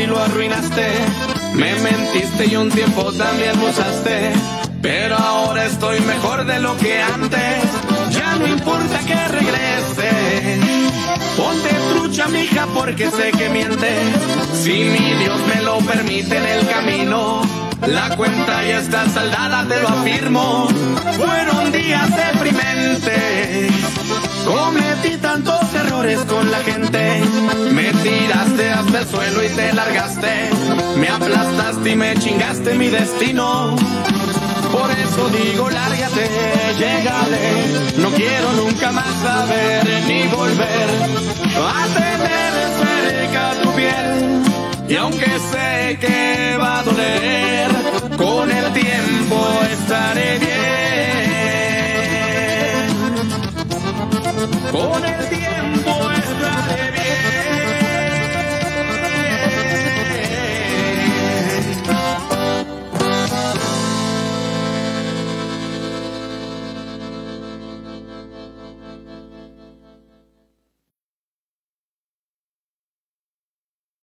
[0.00, 0.86] Así lo arruinaste.
[1.54, 4.32] Me mentiste y un tiempo también me usaste.
[4.82, 7.62] Pero ahora estoy mejor de lo que antes.
[8.10, 10.60] Ya no importa que regrese.
[11.36, 14.14] Ponte trucha, mija, porque sé que mientes.
[14.54, 17.42] Si mi Dios me lo permite en el camino.
[17.86, 20.68] La cuenta ya está saldada, te lo afirmo.
[21.16, 23.72] Fueron días deprimentes.
[24.44, 27.22] Cometí tantos errores con la gente.
[27.72, 30.50] Me tiraste hasta el suelo y te largaste.
[30.96, 33.76] Me aplastaste y me chingaste mi destino.
[34.72, 36.30] Por eso digo, lárgate,
[36.78, 37.98] llégale.
[37.98, 40.88] No quiero nunca más saber ni volver
[41.56, 44.42] a tener cerca tu piel.
[44.88, 47.70] Y aunque sé que va a doler,
[48.16, 50.89] con el tiempo estaré bien.
[54.40, 56.19] Con el tiempo